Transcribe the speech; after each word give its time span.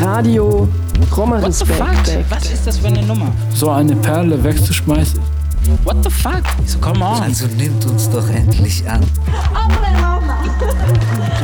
Radio 0.00 0.68
Roma 1.16 1.42
What 1.42 1.54
the 1.54 1.64
fuck? 1.64 1.88
Respekt. 1.88 2.30
Was 2.30 2.50
ist 2.50 2.66
das 2.66 2.78
für 2.78 2.88
eine 2.88 3.02
Nummer? 3.02 3.32
So 3.54 3.70
eine 3.70 3.94
Perle 3.96 4.42
wegzuschmeißen. 4.42 5.20
What 5.84 5.96
the 6.02 6.10
fuck? 6.10 6.42
So, 6.66 6.78
come 6.78 7.04
on. 7.04 7.22
Also 7.22 7.46
nimmt 7.46 7.84
uns 7.86 8.10
doch 8.10 8.28
endlich 8.28 8.88
an. 8.88 9.02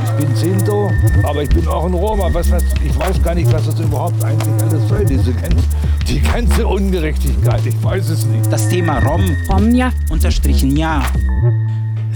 Ich 0.04 0.24
bin 0.24 0.34
Sinto, 0.34 0.90
aber 1.22 1.42
ich 1.42 1.50
bin 1.50 1.66
auch 1.68 1.84
ein 1.84 1.94
Roma. 1.94 2.28
Was, 2.32 2.50
was, 2.50 2.62
ich 2.84 2.98
weiß 2.98 3.22
gar 3.22 3.34
nicht, 3.34 3.52
was 3.52 3.66
das 3.66 3.78
überhaupt 3.78 4.22
eigentlich 4.24 4.62
alles 4.62 4.88
soll, 4.88 5.04
diese 5.04 5.32
ganze, 5.32 5.64
die 6.08 6.20
ganze 6.20 6.66
Ungerechtigkeit. 6.66 7.64
Ich 7.64 7.82
weiß 7.82 8.08
es 8.10 8.26
nicht. 8.26 8.50
Das 8.50 8.68
Thema 8.68 8.98
Rom 8.98 9.22
unterstrichen 10.10 10.76
ja. 10.76 11.02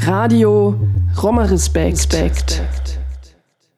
Radio 0.04 0.74
Roma 1.22 1.44
Respekt. 1.44 2.16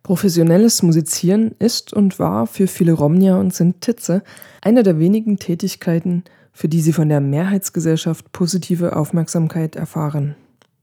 Professionelles 0.05 0.83
Musizieren 0.83 1.53
ist 1.59 1.95
und 1.95 2.19
war 2.19 2.47
für 2.47 2.67
viele 2.67 2.93
Romnia 2.93 3.41
und 3.41 3.55
Sintitze 3.55 4.23
eine 4.61 4.83
der 4.83 4.99
wenigen 4.99 5.39
Tätigkeiten, 5.39 6.25
für 6.53 6.69
die 6.69 6.83
sie 6.83 6.93
von 6.93 7.09
der 7.09 7.23
Mehrheitsgesellschaft 7.23 8.31
positive 8.31 8.97
Aufmerksamkeit 8.97 9.77
erfahren. 9.77 10.37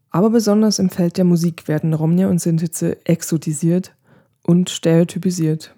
Aber 0.09 0.31
besonders 0.31 0.79
im 0.79 0.89
Feld 0.89 1.17
der 1.17 1.23
Musik 1.23 1.67
werden 1.67 1.93
Romnia 1.93 2.29
und 2.29 2.41
Sintitze 2.41 2.97
exotisiert 3.05 3.93
und 4.41 4.71
stereotypisiert. 4.71 5.75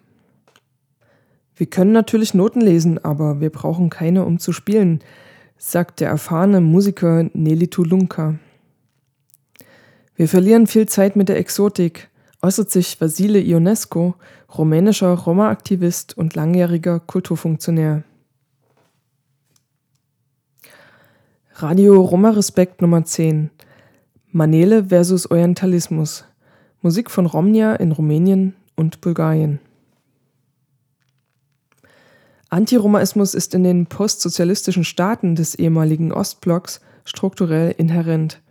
Wir 1.53 1.67
können 1.67 1.91
natürlich 1.91 2.33
Noten 2.33 2.61
lesen, 2.61 3.03
aber 3.03 3.41
wir 3.41 3.49
brauchen 3.49 3.89
keine, 3.89 4.23
um 4.23 4.39
zu 4.39 4.53
spielen, 4.53 5.01
sagt 5.57 5.99
der 5.99 6.07
erfahrene 6.07 6.61
Musiker 6.61 7.29
Nelly 7.33 7.67
Tulunka. 7.67 8.39
Wir 10.15 10.29
verlieren 10.29 10.65
viel 10.65 10.87
Zeit 10.87 11.17
mit 11.17 11.27
der 11.27 11.37
Exotik, 11.37 12.09
äußert 12.43 12.69
sich 12.69 12.99
Vasile 12.99 13.39
Ionesco, 13.39 14.15
rumänischer 14.55 15.13
Roma-Aktivist 15.13 16.15
und 16.17 16.35
langjähriger 16.35 16.99
Kulturfunktionär. 16.99 18.03
Radio 21.55 22.01
Roma 22.01 22.31
Respekt 22.31 22.81
Nummer 22.81 23.05
10. 23.05 23.49
Manele 24.31 24.85
versus 24.85 25.31
Orientalismus. 25.31 26.25
Musik 26.81 27.09
von 27.09 27.25
Romnia 27.25 27.75
in 27.75 27.93
Rumänien 27.93 28.55
und 28.75 28.99
Bulgarien. 28.99 29.59
Antiromaismus 32.49 33.35
ist 33.35 33.55
in 33.55 33.63
den 33.63 33.85
postsozialistischen 33.85 34.83
Staaten 34.83 35.35
des 35.35 35.55
ehemaligen 35.55 36.11
Ostblocks 36.11 36.81
strukturell 37.05 37.73
inhärent. 37.77 38.41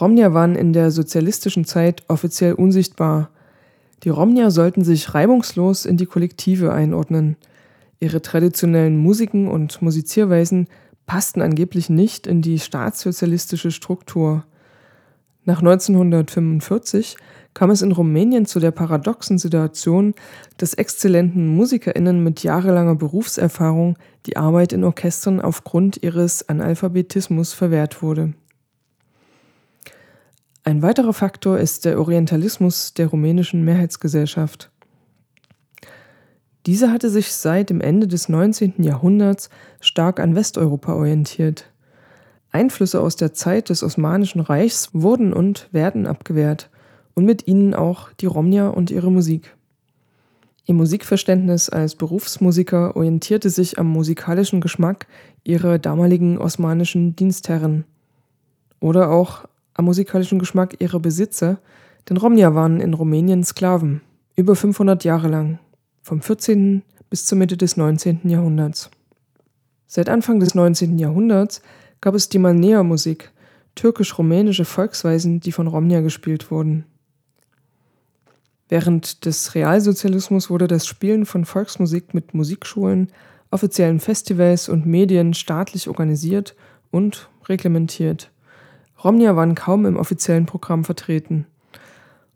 Romnia 0.00 0.34
waren 0.34 0.56
in 0.56 0.72
der 0.72 0.90
sozialistischen 0.90 1.64
Zeit 1.64 2.02
offiziell 2.08 2.54
unsichtbar. 2.54 3.30
Die 4.02 4.08
Romnia 4.08 4.50
sollten 4.50 4.82
sich 4.82 5.14
reibungslos 5.14 5.86
in 5.86 5.96
die 5.96 6.06
Kollektive 6.06 6.72
einordnen. 6.72 7.36
Ihre 8.00 8.20
traditionellen 8.20 8.98
Musiken 8.98 9.48
und 9.48 9.80
Musizierweisen 9.82 10.66
passten 11.06 11.42
angeblich 11.42 11.90
nicht 11.90 12.26
in 12.26 12.42
die 12.42 12.58
staatssozialistische 12.58 13.70
Struktur. 13.70 14.44
Nach 15.44 15.60
1945 15.60 17.16
kam 17.52 17.70
es 17.70 17.82
in 17.82 17.92
Rumänien 17.92 18.46
zu 18.46 18.58
der 18.58 18.72
paradoxen 18.72 19.38
Situation, 19.38 20.14
dass 20.56 20.74
exzellenten 20.74 21.46
MusikerInnen 21.46 22.24
mit 22.24 22.42
jahrelanger 22.42 22.96
Berufserfahrung 22.96 23.96
die 24.26 24.36
Arbeit 24.36 24.72
in 24.72 24.82
Orchestern 24.82 25.40
aufgrund 25.40 26.02
ihres 26.02 26.48
Analphabetismus 26.48 27.52
verwehrt 27.52 28.02
wurde. 28.02 28.32
Ein 30.66 30.80
weiterer 30.80 31.12
Faktor 31.12 31.58
ist 31.58 31.84
der 31.84 32.00
Orientalismus 32.00 32.94
der 32.94 33.08
rumänischen 33.08 33.66
Mehrheitsgesellschaft. 33.66 34.70
Diese 36.64 36.90
hatte 36.90 37.10
sich 37.10 37.34
seit 37.34 37.68
dem 37.68 37.82
Ende 37.82 38.08
des 38.08 38.30
19. 38.30 38.82
Jahrhunderts 38.82 39.50
stark 39.80 40.18
an 40.18 40.34
Westeuropa 40.34 40.94
orientiert. 40.94 41.70
Einflüsse 42.50 43.02
aus 43.02 43.16
der 43.16 43.34
Zeit 43.34 43.68
des 43.68 43.82
Osmanischen 43.82 44.40
Reichs 44.40 44.88
wurden 44.94 45.34
und 45.34 45.68
werden 45.72 46.06
abgewehrt 46.06 46.70
und 47.12 47.26
mit 47.26 47.46
ihnen 47.46 47.74
auch 47.74 48.10
die 48.14 48.26
Romnia 48.26 48.68
und 48.68 48.90
ihre 48.90 49.12
Musik. 49.12 49.54
Ihr 50.64 50.74
Musikverständnis 50.74 51.68
als 51.68 51.94
Berufsmusiker 51.94 52.96
orientierte 52.96 53.50
sich 53.50 53.78
am 53.78 53.88
musikalischen 53.88 54.62
Geschmack 54.62 55.08
ihrer 55.42 55.78
damaligen 55.78 56.38
osmanischen 56.38 57.14
Dienstherren 57.16 57.84
oder 58.80 59.10
auch 59.10 59.44
am 59.74 59.84
musikalischen 59.84 60.38
Geschmack 60.38 60.80
ihrer 60.80 61.00
Besitzer, 61.00 61.58
denn 62.08 62.16
Romnia 62.16 62.54
waren 62.54 62.80
in 62.80 62.94
Rumänien 62.94 63.44
Sklaven, 63.44 64.00
über 64.36 64.56
500 64.56 65.04
Jahre 65.04 65.28
lang, 65.28 65.58
vom 66.02 66.22
14. 66.22 66.82
bis 67.10 67.26
zur 67.26 67.38
Mitte 67.38 67.56
des 67.56 67.76
19. 67.76 68.20
Jahrhunderts. 68.24 68.90
Seit 69.86 70.08
Anfang 70.08 70.40
des 70.40 70.54
19. 70.54 70.98
Jahrhunderts 70.98 71.62
gab 72.00 72.14
es 72.14 72.28
die 72.28 72.38
Manea-Musik, 72.38 73.30
türkisch-rumänische 73.74 74.64
Volksweisen, 74.64 75.40
die 75.40 75.52
von 75.52 75.66
Romnia 75.66 76.00
gespielt 76.00 76.50
wurden. 76.50 76.84
Während 78.68 79.24
des 79.24 79.54
Realsozialismus 79.54 80.50
wurde 80.50 80.66
das 80.66 80.86
Spielen 80.86 81.26
von 81.26 81.44
Volksmusik 81.44 82.14
mit 82.14 82.34
Musikschulen, 82.34 83.12
offiziellen 83.50 84.00
Festivals 84.00 84.68
und 84.68 84.86
Medien 84.86 85.34
staatlich 85.34 85.88
organisiert 85.88 86.56
und 86.90 87.28
reglementiert. 87.48 88.30
Romnia 89.04 89.36
waren 89.36 89.54
kaum 89.54 89.84
im 89.84 89.96
offiziellen 89.96 90.46
Programm 90.46 90.82
vertreten. 90.82 91.46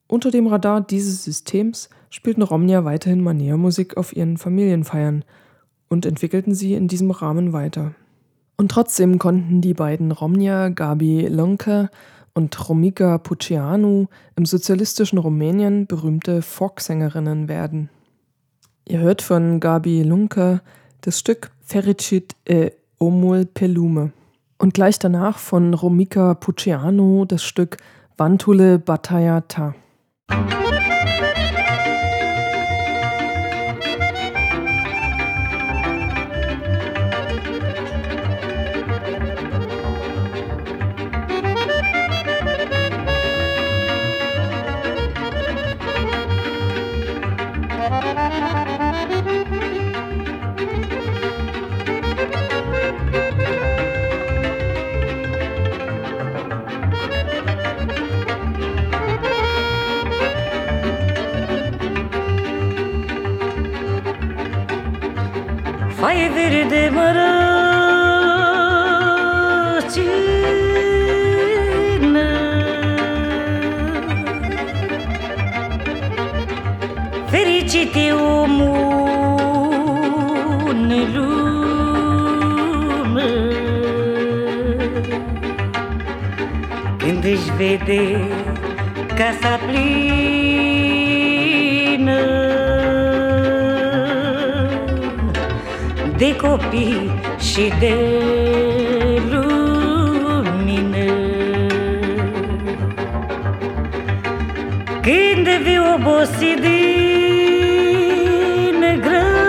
Unter 0.06 0.30
dem 0.30 0.46
Radar 0.46 0.82
dieses 0.82 1.24
Systems 1.24 1.88
spielten 2.10 2.42
Romnia 2.42 2.84
weiterhin 2.84 3.22
Manea-Musik 3.22 3.96
auf 3.96 4.14
ihren 4.14 4.36
Familienfeiern 4.36 5.24
und 5.88 6.04
entwickelten 6.04 6.54
sie 6.54 6.74
in 6.74 6.86
diesem 6.86 7.10
Rahmen 7.10 7.52
weiter. 7.54 7.94
Und 8.58 8.70
trotzdem 8.70 9.18
konnten 9.18 9.60
die 9.60 9.74
beiden 9.74 10.12
Romnia, 10.12 10.68
Gabi 10.68 11.26
Lonka 11.28 11.88
und 12.34 12.68
Romika 12.68 13.18
Puceanu 13.18 14.06
im 14.36 14.44
sozialistischen 14.44 15.18
Rumänien 15.18 15.86
berühmte 15.86 16.42
Folksängerinnen 16.42 17.48
werden. 17.48 17.88
Ihr 18.86 19.00
hört 19.00 19.22
von 19.22 19.60
Gabi 19.60 20.02
Lunca 20.02 20.60
das 21.00 21.18
Stück 21.18 21.50
Fericit 21.62 22.34
e 22.46 22.70
Omul 22.98 23.46
Pelume 23.46 24.12
und 24.58 24.74
gleich 24.74 24.98
danach 24.98 25.38
von 25.38 25.72
Romika 25.72 26.34
Puceanu 26.34 27.24
das 27.24 27.42
Stück 27.42 27.78
Vantule 28.16 28.78
Batayata. 28.78 29.74
Foaie 66.18 66.30
verde 66.34 66.84
mărăcină 66.94 67.38
Fericit 77.30 77.94
e 77.94 78.12
omul 78.12 79.26
în 80.68 80.92
lume 81.15 81.32
Când 86.98 87.24
își 87.24 87.53
vede 87.56 88.28
casa 89.14 89.59
plină 89.66 89.98
de 96.18 96.36
copii 96.36 97.10
și 97.38 97.72
de 97.78 97.94
lumină. 99.30 100.47
Când 105.03 105.48
vii 105.62 105.80
obosit 105.94 106.60
din 106.60 107.80
greu 109.00 109.47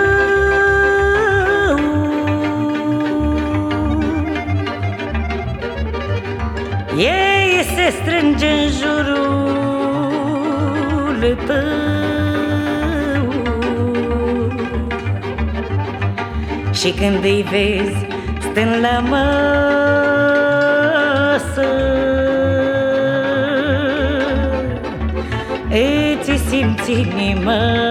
Ei 6.96 7.64
se 7.74 7.90
strânge 8.02 8.46
în 8.46 8.68
jurul 8.80 9.98
tău 11.46 11.89
Și 16.80 16.90
când 16.90 17.24
îi 17.24 17.46
vezi 17.50 18.06
stând 18.38 18.74
la 18.80 18.98
masă 18.98 19.28
Îți 25.68 26.32
simți 26.48 26.90
inima 26.90 27.88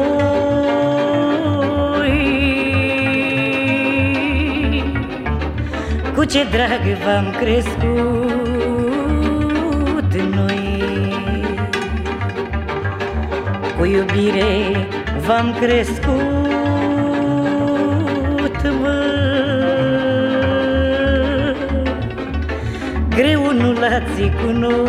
Cu 6.14 6.24
ce 6.24 6.46
drag 6.50 6.82
v-am 7.04 7.34
crescut 7.40 7.74
noi. 10.34 10.84
Cu 13.78 13.84
iubire 13.84 14.86
v-am 15.26 15.56
crescut, 15.60 16.39
Greu 23.20 23.52
nu 23.52 23.72
l-ați 23.72 24.30
cunoscute 24.42 24.80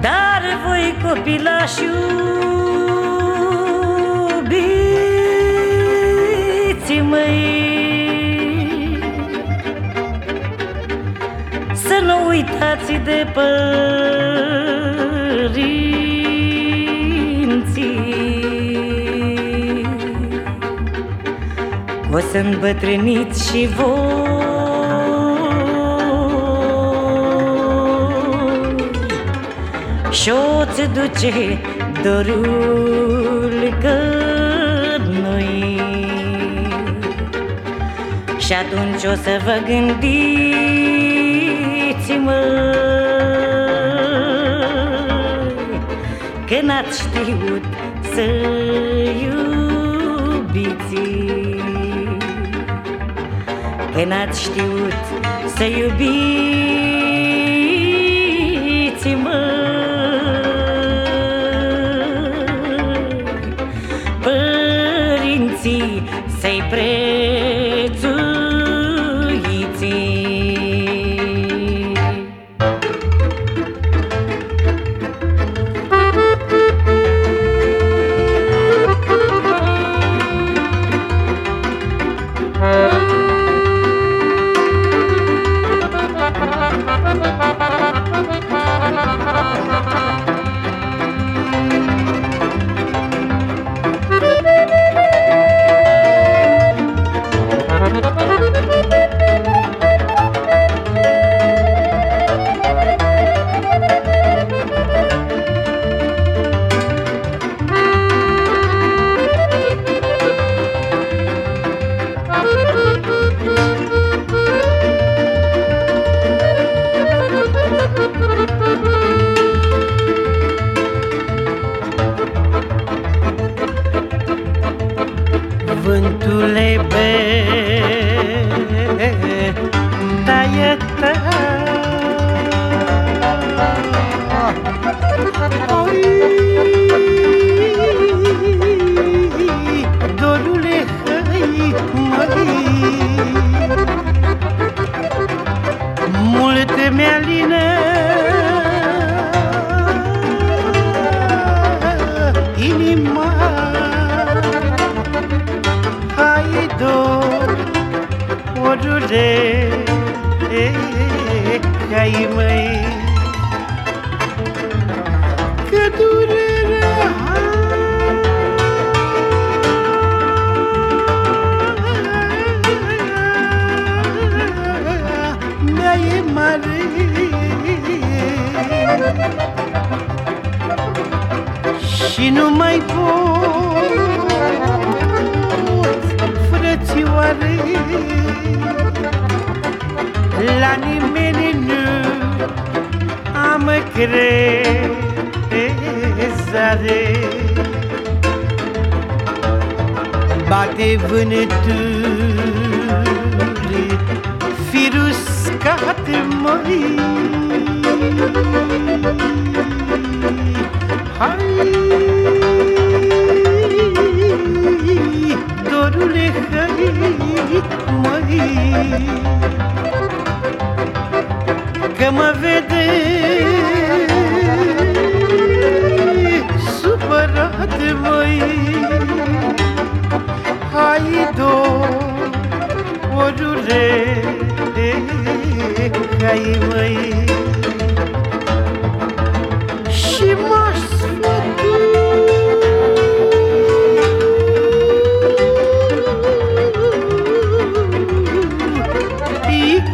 Dar 0.00 0.42
voi 0.66 0.96
copilași 1.02 1.82
iubiți 4.22 4.60
măi 7.00 7.38
Să 11.72 12.00
nu 12.04 12.28
uitați 12.28 12.92
de 12.92 13.26
părinții 13.34 14.17
O 22.18 22.20
să 22.20 22.38
îmbătrâniți 22.38 23.50
și 23.50 23.66
voi. 23.66 23.86
Și-o-ți 30.10 30.82
duce 30.92 31.58
dorul 32.02 33.76
că 33.80 33.98
noi. 35.22 35.80
Și 38.38 38.52
atunci 38.52 39.04
o 39.04 39.14
să 39.22 39.40
vă 39.44 39.56
gândiți, 39.66 40.08
mă 42.24 42.40
Că 46.46 46.58
n-ați 46.62 47.00
știut 47.00 47.64
să 48.14 48.22
iubiți 49.22 50.94
Că 53.98 54.04
n-ați 54.04 54.42
știut 54.42 54.92
să 55.56 55.64
iubiți, 55.64 55.98
mă. 59.22 59.40
Părinții 64.22 66.02
să-i 66.40 66.62
prețuiți 66.70 67.17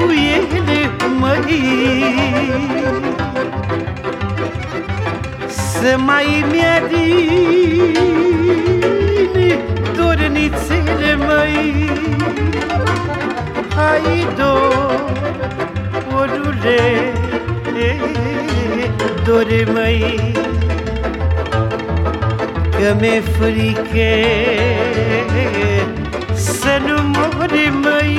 cu 0.05 0.11
ele, 0.13 0.81
măi 1.19 1.63
Să 5.47 5.97
mai 5.99 6.45
mi-adine 6.51 7.95
dornițele, 9.97 11.17
măi. 11.17 11.91
Hai, 13.77 14.27
dorule, 16.07 16.83
dore, 19.25 19.65
măi 19.73 20.33
Că 22.71 22.97
mi-e 23.01 23.21
frică 23.21 24.13
să 26.35 26.81
nu 26.87 27.03
mori, 27.03 27.73
măi 27.83 28.19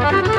hai 0.00 0.22
Să 0.22 0.31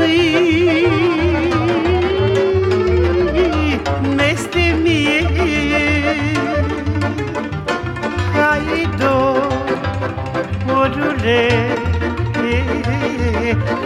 dorule 11.07 11.77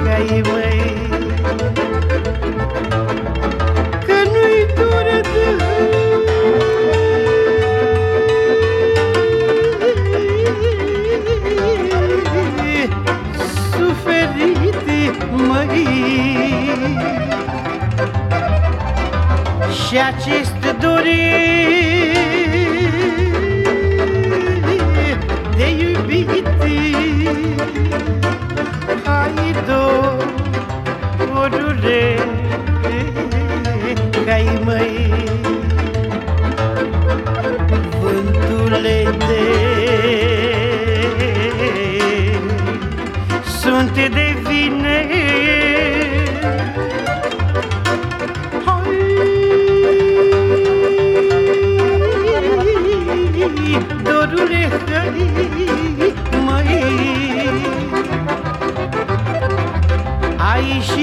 Hai 0.04 0.42
măi. 0.44 0.80
Că 4.06 4.12
nu-i 4.24 4.66
dor 4.76 5.20
de 5.22 5.48
Suferite, 13.72 15.00
măi. 15.30 15.86
Și 19.86 19.98
acest 19.98 20.76
dorit 20.80 22.49
Hai 29.60 31.48
dorule 31.50 32.18
Cai 34.26 34.60
măi 34.64 35.12
Vântule 38.00 39.02
de 39.18 39.44
Sunt 43.60 43.92
de 43.92 44.36
vine 44.42 45.09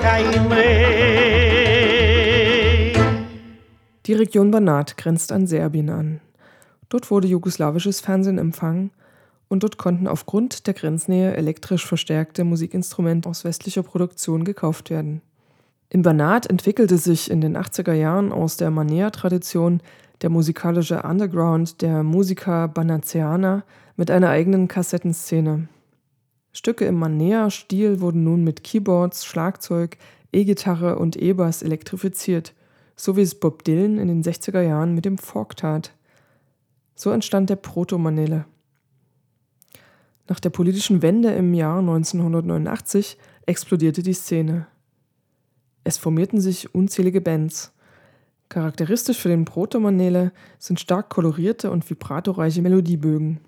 hai 0.03 0.47
măi 0.49 0.67
Die 4.01 4.17
Region 4.17 4.51
Banat 4.51 4.95
grenzt 4.95 5.33
an 5.33 5.47
Serbien 5.47 5.89
an. 5.89 6.21
Dort 6.89 7.11
wurde 7.11 7.27
jugoslawisches 7.27 8.01
Fernsehen 8.01 8.39
empfangen 8.39 8.91
und 9.49 9.63
dort 9.63 9.77
konnten 9.77 10.07
aufgrund 10.07 10.67
der 10.67 10.75
Grenznähe 10.75 11.35
elektrisch 11.35 11.87
verstärkte 11.87 12.45
Musikinstrumente 12.45 13.29
aus 13.29 13.45
westlicher 13.45 13.83
Produktion 13.83 14.45
gekauft 14.45 14.91
werden. 14.91 15.21
Im 15.91 16.03
Banat 16.03 16.47
entwickelte 16.47 16.99
sich 16.99 17.31
in 17.31 17.41
den 17.41 17.57
80er 17.57 17.95
Jahren 17.95 18.31
aus 18.31 18.59
der 18.59 18.71
Manea-Tradition 18.71 19.81
der 20.21 20.31
musikalische 20.31 21.03
Underground 21.03 21.81
der 21.81 22.03
Musiker 22.03 22.69
Banaceana 22.69 23.65
mit 23.97 24.11
einer 24.11 24.29
eigenen 24.29 24.69
Kassettenszene. 24.69 25.69
Stücke 26.53 26.85
im 26.85 26.97
Manea-Stil 26.97 28.01
wurden 28.01 28.25
nun 28.25 28.45
mit 28.45 28.65
Keyboards, 28.65 29.25
Schlagzeug, 29.25 29.97
E-Gitarre 30.33 30.99
und 30.99 31.17
E-Bass 31.17 31.63
elektrifiziert, 31.63 32.55
so 32.97 33.17
wie 33.17 33.23
es 33.23 33.39
Bob 33.39 33.65
Dylan 33.65 33.99
in 33.99 34.09
den 34.09 34.23
60er 34.23 34.61
Jahren 34.61 34.95
mit 34.95 35.05
dem 35.05 35.17
Fork 35.17 35.57
tat. 35.57 35.93
So 36.95 37.11
entstand 37.11 37.49
der 37.49 37.57
Proto-Manele. 37.57 38.45
Nach 40.29 40.41
der 40.41 40.51
politischen 40.51 41.01
Wende 41.01 41.31
im 41.31 41.55
Jahr 41.55 41.79
1989 41.79 43.17
explodierte 43.47 44.03
die 44.03 44.13
Szene. 44.13 44.67
Es 45.89 45.97
formierten 45.97 46.39
sich 46.39 46.75
unzählige 46.75 47.23
Bands. 47.23 47.73
Charakteristisch 48.51 49.17
für 49.17 49.31
den 49.31 49.47
Proto-Manele 49.47 50.33
sind 50.59 50.81
stark 50.81 51.09
kolorierte 51.09 51.71
und 51.71 51.89
vibratoreiche 51.89 52.61
Melodiebögen. 52.61 53.41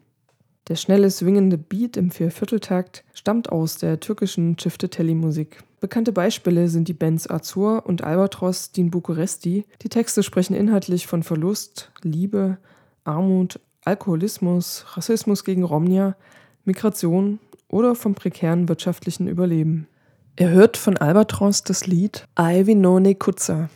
Der 0.68 0.76
schnelle, 0.76 1.10
swingende 1.10 1.58
Beat 1.58 1.98
im 1.98 2.10
Viervierteltakt 2.10 3.04
stammt 3.12 3.52
aus 3.52 3.76
der 3.76 4.00
türkischen 4.00 4.56
Çiftetelli-Musik. 4.56 5.62
Bekannte 5.80 6.12
Beispiele 6.12 6.68
sind 6.68 6.88
die 6.88 6.94
Bands 6.94 7.28
Azur 7.28 7.84
und 7.84 8.04
Albatros 8.04 8.72
din 8.72 8.90
Bucuresti. 8.90 9.66
Die 9.82 9.90
Texte 9.90 10.22
sprechen 10.22 10.56
inhaltlich 10.56 11.06
von 11.06 11.22
Verlust, 11.22 11.92
Liebe, 12.00 12.56
Armut, 13.04 13.60
Alkoholismus, 13.84 14.86
Rassismus 14.96 15.44
gegen 15.44 15.62
Romnia, 15.62 16.16
Migration 16.64 17.38
oder 17.68 17.94
vom 17.94 18.14
prekären 18.14 18.66
wirtschaftlichen 18.66 19.28
Überleben. 19.28 19.88
Er 20.36 20.50
hört 20.50 20.76
von 20.76 20.96
Albatros 20.96 21.64
das 21.64 21.86
Lied 21.86 22.26
Ivy 22.38 22.74
None 22.74 23.14
Kutza. 23.14 23.68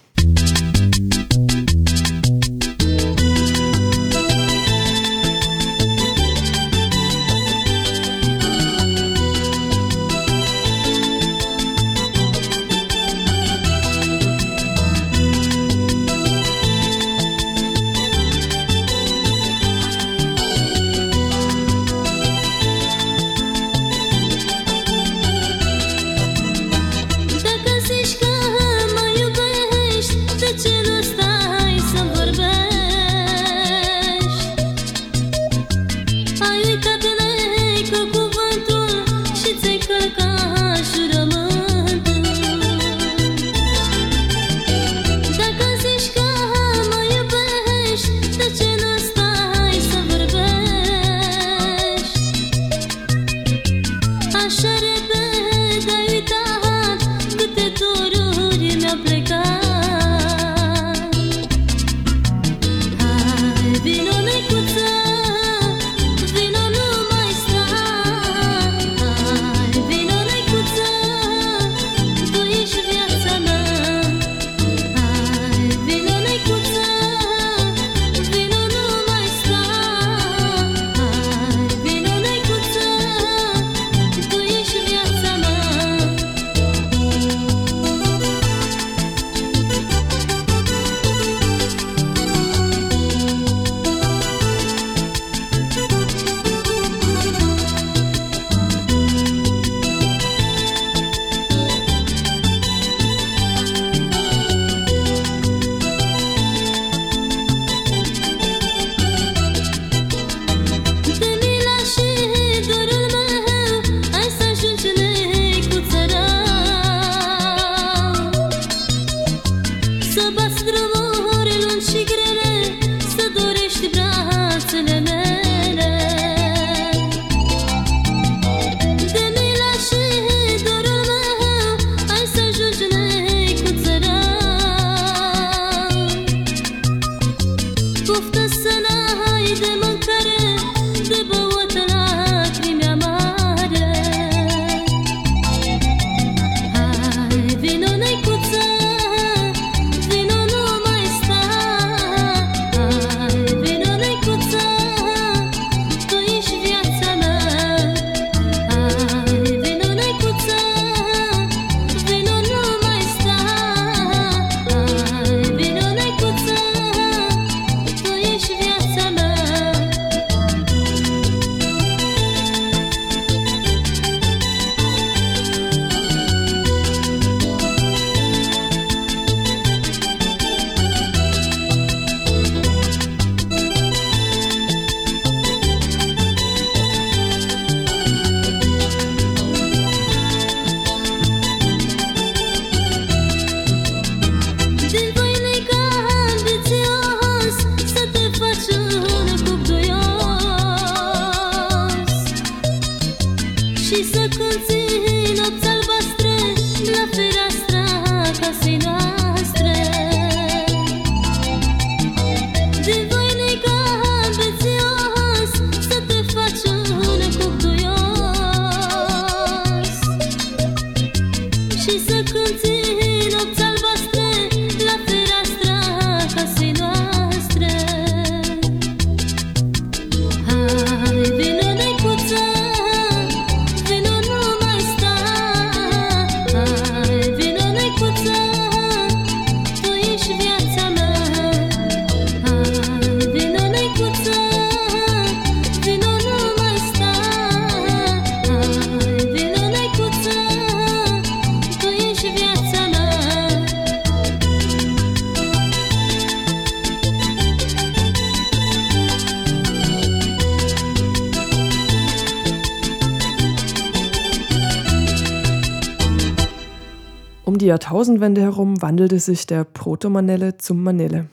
Jahrtausendwende 267.75 268.41
herum 268.41 268.81
wandelte 268.83 269.19
sich 269.19 269.49
der 269.49 269.65
Proto-Manelle 269.65 270.59
zum 270.59 270.81
Manelle. 270.85 271.27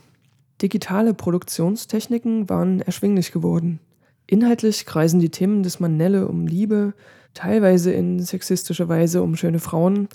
Digitale 0.59 1.13
Produktionstechniken 1.13 2.49
waren 2.49 2.81
erschwinglich 2.81 3.31
geworden. 3.31 3.79
Inhaltlich 4.25 4.87
kreisen 4.87 5.19
die 5.19 5.29
Themen 5.29 5.61
des 5.61 5.79
Manelle 5.79 6.27
um 6.27 6.47
Liebe, 6.47 6.95
teilweise 7.35 7.91
in 7.91 8.19
sexistischer 8.19 8.89
Weise 8.89 9.21
um 9.21 9.35
schöne 9.35 9.59
Frauen, 9.59 10.07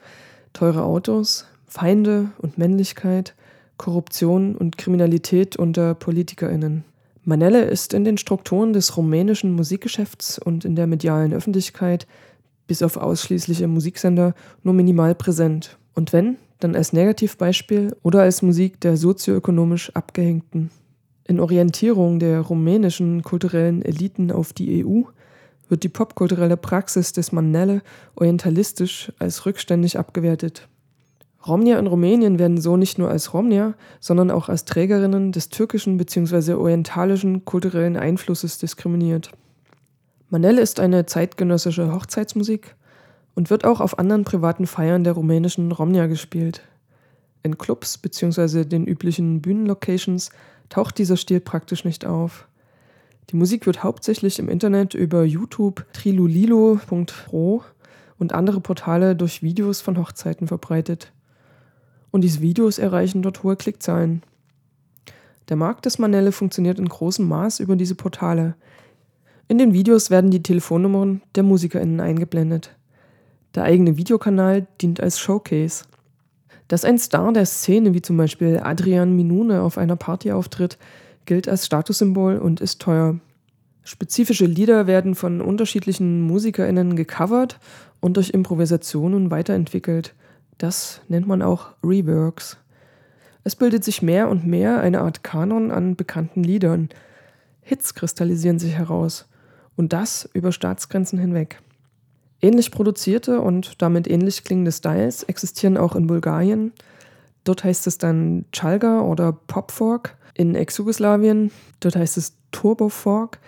teure 0.52 0.82
Autos, 0.82 1.46
Feinde 1.64 2.32
und 2.38 2.58
Männlichkeit, 2.58 3.36
Korruption 3.76 4.56
und 4.56 4.78
Kriminalität 4.78 5.54
unter 5.54 5.94
PolitikerInnen. 5.94 6.82
Manelle 7.22 7.66
ist 7.66 7.94
in 7.94 8.02
den 8.02 8.18
Strukturen 8.18 8.72
des 8.72 8.96
rumänischen 8.96 9.52
Musikgeschäfts 9.52 10.40
und 10.40 10.64
in 10.64 10.74
der 10.74 10.88
medialen 10.88 11.32
Öffentlichkeit, 11.32 12.08
bis 12.66 12.82
auf 12.82 12.96
ausschließliche 12.96 13.68
Musiksender, 13.68 14.34
nur 14.64 14.74
minimal 14.74 15.14
präsent. 15.14 15.78
Und 15.96 16.12
wenn, 16.12 16.36
dann 16.60 16.76
als 16.76 16.92
Negativbeispiel 16.92 17.96
oder 18.02 18.22
als 18.22 18.42
Musik 18.42 18.80
der 18.82 18.96
sozioökonomisch 18.96 19.90
Abgehängten. 19.96 20.70
In 21.24 21.40
Orientierung 21.40 22.18
der 22.18 22.42
rumänischen 22.42 23.22
kulturellen 23.22 23.82
Eliten 23.82 24.30
auf 24.30 24.52
die 24.52 24.84
EU 24.84 25.02
wird 25.68 25.82
die 25.82 25.88
popkulturelle 25.88 26.56
Praxis 26.56 27.12
des 27.12 27.32
Manelle 27.32 27.82
orientalistisch 28.14 29.10
als 29.18 29.46
rückständig 29.46 29.98
abgewertet. 29.98 30.68
Romnia 31.46 31.78
in 31.78 31.86
Rumänien 31.86 32.38
werden 32.38 32.60
so 32.60 32.76
nicht 32.76 32.98
nur 32.98 33.08
als 33.08 33.32
Romnia, 33.32 33.74
sondern 33.98 34.30
auch 34.30 34.50
als 34.50 34.66
Trägerinnen 34.66 35.32
des 35.32 35.48
türkischen 35.48 35.96
bzw. 35.96 36.52
orientalischen 36.54 37.44
kulturellen 37.46 37.96
Einflusses 37.96 38.58
diskriminiert. 38.58 39.30
Manelle 40.28 40.60
ist 40.60 40.78
eine 40.78 41.06
zeitgenössische 41.06 41.92
Hochzeitsmusik 41.92 42.75
und 43.36 43.50
wird 43.50 43.64
auch 43.64 43.80
auf 43.80 44.00
anderen 44.00 44.24
privaten 44.24 44.66
Feiern 44.66 45.04
der 45.04 45.12
rumänischen 45.12 45.70
Romnia 45.70 46.08
gespielt. 46.08 46.62
In 47.44 47.58
Clubs 47.58 47.98
bzw. 47.98 48.64
den 48.64 48.84
üblichen 48.84 49.40
Bühnenlocations 49.40 50.30
taucht 50.68 50.98
dieser 50.98 51.16
Stil 51.16 51.38
praktisch 51.38 51.84
nicht 51.84 52.04
auf. 52.04 52.48
Die 53.30 53.36
Musik 53.36 53.66
wird 53.66 53.84
hauptsächlich 53.84 54.40
im 54.40 54.48
Internet 54.48 54.94
über 54.94 55.22
YouTube, 55.22 55.86
trilulilo.pro 55.92 57.62
und 58.18 58.32
andere 58.32 58.60
Portale 58.60 59.14
durch 59.14 59.42
Videos 59.44 59.80
von 59.80 59.96
Hochzeiten 59.98 60.48
verbreitet 60.48 61.12
und 62.16 62.22
diese 62.22 62.40
Videos 62.40 62.78
erreichen 62.78 63.20
dort 63.20 63.42
hohe 63.42 63.56
Klickzahlen. 63.56 64.22
Der 65.50 65.56
Markt 65.56 65.84
des 65.84 65.98
Manelle 65.98 66.32
funktioniert 66.32 66.78
in 66.78 66.88
großem 66.88 67.28
Maß 67.28 67.60
über 67.60 67.76
diese 67.76 67.94
Portale. 67.94 68.54
In 69.48 69.58
den 69.58 69.74
Videos 69.74 70.10
werden 70.10 70.30
die 70.30 70.42
Telefonnummern 70.42 71.20
der 71.34 71.42
MusikerInnen 71.42 72.00
eingeblendet. 72.00 72.74
Der 73.56 73.64
eigene 73.64 73.96
Videokanal 73.96 74.68
dient 74.80 75.00
als 75.00 75.18
Showcase. 75.18 75.84
Dass 76.68 76.84
ein 76.84 76.98
Star 76.98 77.32
der 77.32 77.46
Szene 77.46 77.94
wie 77.94 78.02
zum 78.02 78.16
Beispiel 78.16 78.60
Adrian 78.62 79.16
Minune 79.16 79.62
auf 79.62 79.78
einer 79.78 79.96
Party 79.96 80.30
auftritt, 80.30 80.78
gilt 81.24 81.48
als 81.48 81.66
Statussymbol 81.66 82.38
und 82.38 82.60
ist 82.60 82.80
teuer. 82.80 83.18
Spezifische 83.82 84.46
Lieder 84.46 84.86
werden 84.86 85.16
von 85.16 85.40
unterschiedlichen 85.40 86.20
MusikerInnen 86.20 86.94
gecovert 86.94 87.58
und 87.98 88.16
durch 88.16 88.30
Improvisationen 88.30 89.32
weiterentwickelt– 89.32 90.14
das 90.58 91.02
nennt 91.08 91.26
man 91.26 91.42
auch 91.42 91.74
Reworks. 91.84 92.56
Es 93.44 93.56
bildet 93.56 93.84
sich 93.84 94.02
mehr 94.02 94.28
und 94.28 94.46
mehr 94.46 94.80
eine 94.80 95.02
Art 95.02 95.22
Kanon 95.22 95.70
an 95.70 95.96
bekannten 95.96 96.42
Liedern. 96.42 96.88
Hits 97.60 97.94
kristallisieren 97.94 98.58
sich 98.58 98.74
heraus. 98.74 99.28
Und 99.76 99.92
das 99.92 100.28
über 100.32 100.52
Staatsgrenzen 100.52 101.18
hinweg. 101.18 101.60
Ähnlich 102.40 102.70
produzierte 102.70 103.40
und 103.40 103.80
damit 103.80 104.08
ähnlich 104.08 104.44
klingende 104.44 104.72
Styles 104.72 105.22
existieren 105.22 105.76
auch 105.76 105.96
in 105.96 106.06
Bulgarien. 106.06 106.72
Dort 107.44 107.64
heißt 107.64 107.86
es 107.86 107.98
dann 107.98 108.44
Chalga 108.52 109.00
oder 109.00 109.32
Popfork. 109.32 110.16
In 110.34 110.54
Ex-Jugoslawien, 110.54 111.50
dort 111.80 111.96
heißt 111.96 112.18
es 112.18 112.34
Turbofork. 112.52 113.38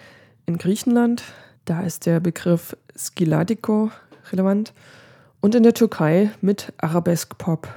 In 0.46 0.56
Griechenland, 0.56 1.22
da 1.66 1.82
ist 1.82 2.06
der 2.06 2.20
Begriff 2.20 2.76
Skiladiko 2.96 3.90
relevant 4.32 4.72
und 5.40 5.54
in 5.54 5.62
der 5.62 5.74
Türkei 5.74 6.30
mit 6.40 6.72
Arabesk 6.78 7.36
Pop. 7.36 7.68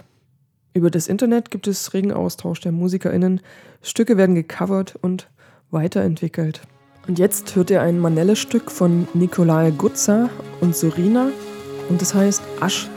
Über 0.73 0.89
das 0.89 1.07
Internet 1.07 1.51
gibt 1.51 1.67
es 1.67 1.93
regen 1.93 2.13
Austausch 2.13 2.61
der 2.61 2.71
MusikerInnen, 2.71 3.41
Stücke 3.81 4.15
werden 4.15 4.35
gecovert 4.35 4.95
und 5.01 5.27
weiterentwickelt. 5.69 6.61
Und 7.07 7.19
jetzt 7.19 7.55
hört 7.55 7.71
ihr 7.71 7.81
ein 7.81 7.99
Manelle-Stück 7.99 8.71
von 8.71 9.07
Nikolai 9.13 9.71
Gutza 9.71 10.29
und 10.59 10.75
Sorina. 10.75 11.29
Und 11.89 12.01
das 12.01 12.13
heißt 12.13 12.41
Asch 12.59 12.89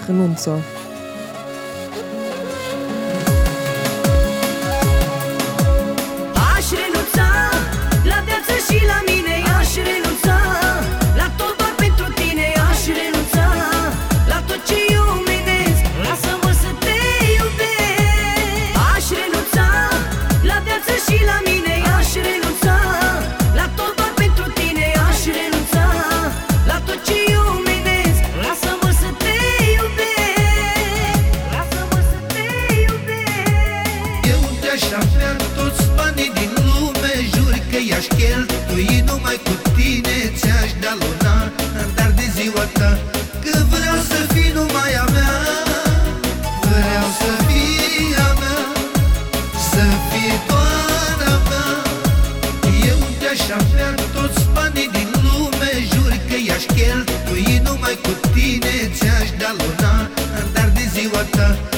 aș 38.05 38.17
cheltui 38.19 39.03
Numai 39.07 39.41
cu 39.45 39.71
tine 39.77 40.17
ți-aș 40.39 40.71
da 40.81 40.93
luna 41.01 41.37
Dar 41.95 42.11
de 42.17 42.27
ziua 42.37 42.65
ta 42.79 42.99
Că 43.45 43.59
vreau 43.73 43.99
să 44.11 44.19
fii 44.33 44.51
numai 44.55 44.93
a 45.03 45.07
mea. 45.17 45.37
Vreau 46.71 47.07
să 47.21 47.31
fii 47.49 48.15
a 48.29 48.31
mea 48.43 48.63
Să 49.71 49.85
fii 50.09 50.35
doar 50.49 51.19
a 51.33 51.37
mea. 51.51 51.71
Eu 52.91 52.99
te-aș 53.21 53.43
avea 53.61 53.91
toți 54.17 54.41
banii 54.55 54.89
din 54.97 55.09
lume 55.25 55.71
Jur 55.93 56.13
că 56.29 56.37
i-aș 56.47 56.65
cheltui 56.77 57.61
Numai 57.67 57.97
cu 58.05 58.13
tine 58.35 58.75
ți-aș 58.97 59.29
da 59.41 59.51
luna 59.61 59.93
Dar 60.55 60.69
de 60.77 60.85
ziua 60.95 61.23
ta. 61.37 61.74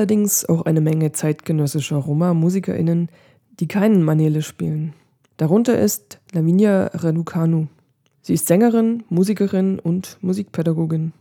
Allerdings 0.00 0.46
auch 0.46 0.62
eine 0.62 0.80
Menge 0.80 1.12
zeitgenössischer 1.12 1.96
Roma-MusikerInnen, 1.96 3.10
die 3.60 3.68
keinen 3.68 4.02
Manele 4.02 4.40
spielen. 4.40 4.94
Darunter 5.36 5.78
ist 5.78 6.20
Lavinia 6.32 6.86
Raducanu. 6.94 7.66
Sie 8.22 8.32
ist 8.32 8.46
Sängerin, 8.46 9.04
Musikerin 9.10 9.78
und 9.78 10.16
Musikpädagogin. 10.22 11.12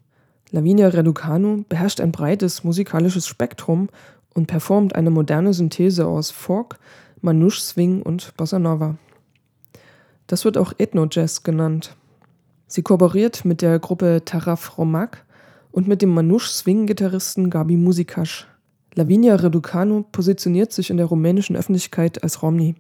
Lavinia 0.51 0.87
Raducanu 0.87 1.65
beherrscht 1.67 1.99
ein 1.99 2.13
breites 2.13 2.63
musikalisches 2.63 3.27
Spektrum 3.27 3.89
und 4.33 4.47
performt 4.47 4.95
eine 4.95 5.09
moderne 5.09 5.53
Synthese 5.53 6.07
aus 6.07 6.31
Folk, 6.31 6.79
Manouche 7.19 7.59
Swing 7.59 8.01
und 8.01 8.33
Bossa 8.37 8.59
Nova. 8.59 8.95
Das 10.27 10.45
wird 10.45 10.57
auch 10.57 10.71
Ethno-Jazz 10.77 11.43
genannt. 11.43 11.97
Sie 12.67 12.81
kooperiert 12.81 13.43
mit 13.43 13.61
der 13.61 13.77
Gruppe 13.79 14.21
Taraf 14.23 14.77
Romak 14.77 15.25
und 15.73 15.89
mit 15.89 16.01
dem 16.01 16.13
Manouche-Swing-Gitarristen 16.13 17.49
Gabi 17.49 17.75
Musikasch. 17.75 18.47
Lavinia 18.95 19.35
Reducanu 19.35 20.03
positioniert 20.11 20.73
sich 20.73 20.89
in 20.89 20.97
der 20.97 21.05
rumänischen 21.05 21.55
Öffentlichkeit 21.55 22.23
als 22.23 22.41
Romni. 22.41 22.75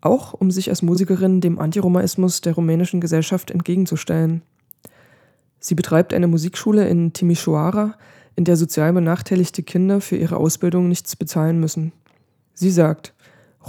Auch 0.00 0.34
um 0.34 0.50
sich 0.50 0.68
als 0.68 0.82
Musikerin 0.82 1.40
dem 1.40 1.58
Antiromaismus 1.58 2.40
der 2.40 2.54
rumänischen 2.54 3.00
Gesellschaft 3.00 3.50
entgegenzustellen. 3.50 4.42
Sie 5.58 5.74
betreibt 5.74 6.14
eine 6.14 6.28
Musikschule 6.28 6.86
in 6.86 7.12
Timișoara, 7.12 7.94
in 8.36 8.44
der 8.44 8.56
sozial 8.56 8.92
benachteiligte 8.92 9.62
Kinder 9.62 10.00
für 10.00 10.16
ihre 10.16 10.36
Ausbildung 10.36 10.88
nichts 10.88 11.16
bezahlen 11.16 11.58
müssen. 11.58 11.92
Sie 12.54 12.70
sagt, 12.70 13.14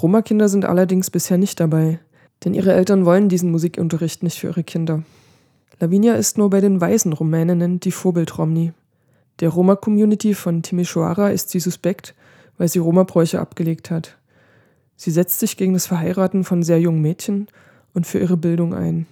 Roma-Kinder 0.02 0.50
sind 0.50 0.65
allerdings 0.65 1.10
bisher 1.10 1.38
nicht 1.38 1.60
dabei, 1.60 2.00
denn 2.43 2.54
ihre 2.54 2.73
Eltern 2.73 3.06
wollen 3.06 3.30
diesen 3.30 3.50
Musikunterricht 3.50 4.21
nicht 4.21 4.39
für 4.39 4.47
ihre 4.47 4.63
Kinder. 4.63 5.04
Lavinia 5.80 6.15
ist 6.15 6.38
nur 6.38 6.50
bei 6.50 6.62
den 6.62 6.80
weißen 6.80 7.13
Rumäninnen 7.13 7.80
die 7.80 7.91
Vorbild-Romni. 7.91 8.73
Der 9.39 9.50
Roma-Community 9.50 10.34
von 10.34 10.63
Timișoara 10.63 11.30
ist 11.30 11.50
sie 11.50 11.60
suspekt, 11.60 12.15
weil 12.58 12.67
sie 12.67 12.80
Roma-Bräuche 12.80 13.39
abgelegt 13.39 13.91
hat. 13.91 14.17
Sie 14.95 15.12
setzt 15.12 15.39
sich 15.39 15.58
gegen 15.58 15.73
das 15.73 15.86
Verheiraten 15.86 16.43
von 16.43 16.63
sehr 16.63 16.80
jungen 16.80 17.02
Mädchen 17.02 17.47
und 17.93 18.08
für 18.08 18.19
ihre 18.19 18.38
Bildung 18.38 18.73
ein. 18.73 19.06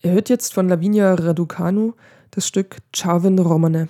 Er 0.00 0.12
hört 0.12 0.30
jetzt 0.30 0.54
von 0.54 0.68
Lavinia 0.68 1.12
Raducanu 1.12 1.92
das 2.30 2.46
Stück 2.46 2.78
Čavin 2.92 3.38
Romane. 3.38 3.88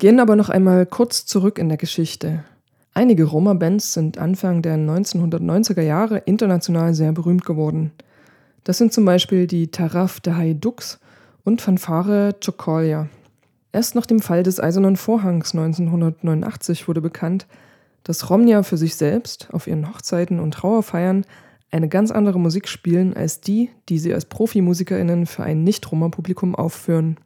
Gehen 0.00 0.18
aber 0.18 0.34
noch 0.34 0.48
einmal 0.48 0.86
kurz 0.86 1.26
zurück 1.26 1.58
in 1.58 1.68
der 1.68 1.76
Geschichte. 1.76 2.42
Einige 2.94 3.24
Roma-Bands 3.24 3.92
sind 3.92 4.16
Anfang 4.16 4.62
der 4.62 4.76
1990er 4.76 5.82
Jahre 5.82 6.18
international 6.24 6.94
sehr 6.94 7.12
berühmt 7.12 7.44
geworden. 7.44 7.92
Das 8.64 8.78
sind 8.78 8.94
zum 8.94 9.04
Beispiel 9.04 9.46
die 9.46 9.70
Taraf 9.70 10.18
de 10.20 10.32
Hajdux 10.32 10.98
und 11.44 11.60
Fanfare 11.60 12.34
Chokolja. 12.42 13.08
Erst 13.72 13.94
nach 13.94 14.06
dem 14.06 14.20
Fall 14.20 14.42
des 14.42 14.58
Eisernen 14.58 14.96
Vorhangs 14.96 15.54
1989 15.54 16.88
wurde 16.88 17.02
bekannt, 17.02 17.46
dass 18.02 18.30
Romnia 18.30 18.62
für 18.62 18.78
sich 18.78 18.96
selbst 18.96 19.48
auf 19.52 19.66
ihren 19.66 19.86
Hochzeiten 19.86 20.40
und 20.40 20.54
Trauerfeiern 20.54 21.26
eine 21.70 21.88
ganz 21.88 22.10
andere 22.10 22.40
Musik 22.40 22.68
spielen 22.68 23.14
als 23.14 23.42
die, 23.42 23.68
die 23.90 23.98
sie 23.98 24.14
als 24.14 24.24
ProfimusikerInnen 24.24 25.26
für 25.26 25.42
ein 25.42 25.62
Nicht-Roma-Publikum 25.62 26.54
aufführen. 26.54 27.18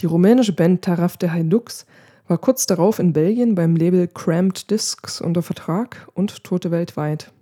Die 0.00 0.06
rumänische 0.06 0.54
Band 0.54 0.82
Taraf 0.82 1.18
de 1.18 1.28
Hajdux 1.28 1.84
war 2.30 2.38
kurz 2.38 2.64
darauf 2.64 3.00
in 3.00 3.12
Belgien 3.12 3.56
beim 3.56 3.74
Label 3.74 4.06
Cramped 4.06 4.70
Discs 4.70 5.20
unter 5.20 5.42
Vertrag 5.42 6.06
und 6.14 6.44
tourte 6.44 6.70
weltweit. 6.70 7.32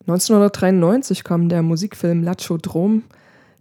1993 0.00 1.24
kam 1.24 1.48
der 1.48 1.62
Musikfilm 1.62 2.22
Lacho 2.22 2.58
Drom 2.58 3.04